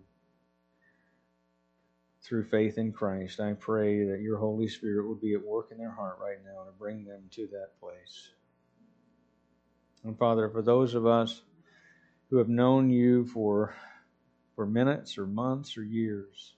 through 2.22 2.44
faith 2.44 2.78
in 2.78 2.92
Christ, 2.92 3.40
I 3.40 3.54
pray 3.54 4.04
that 4.04 4.20
your 4.20 4.38
Holy 4.38 4.68
Spirit 4.68 5.08
would 5.08 5.20
be 5.20 5.34
at 5.34 5.44
work 5.44 5.68
in 5.72 5.78
their 5.78 5.90
heart 5.90 6.18
right 6.22 6.38
now 6.44 6.62
to 6.62 6.70
bring 6.78 7.04
them 7.04 7.22
to 7.32 7.48
that 7.48 7.78
place. 7.80 8.30
And 10.04 10.16
Father, 10.16 10.48
for 10.48 10.62
those 10.62 10.94
of 10.94 11.06
us 11.06 11.42
who 12.30 12.38
have 12.38 12.48
known 12.48 12.88
you 12.88 13.26
for 13.26 13.74
for 14.54 14.66
minutes 14.66 15.18
or 15.18 15.26
months 15.26 15.76
or 15.76 15.82
years. 15.82 16.54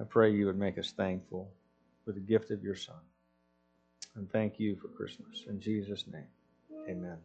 I 0.00 0.04
pray 0.04 0.32
you 0.32 0.46
would 0.46 0.58
make 0.58 0.78
us 0.78 0.92
thankful 0.92 1.50
for 2.04 2.12
the 2.12 2.20
gift 2.20 2.50
of 2.50 2.62
your 2.62 2.74
Son. 2.74 2.96
And 4.14 4.30
thank 4.30 4.60
you 4.60 4.76
for 4.76 4.88
Christmas. 4.88 5.44
In 5.48 5.60
Jesus' 5.60 6.04
name, 6.12 6.28
amen. 6.88 7.18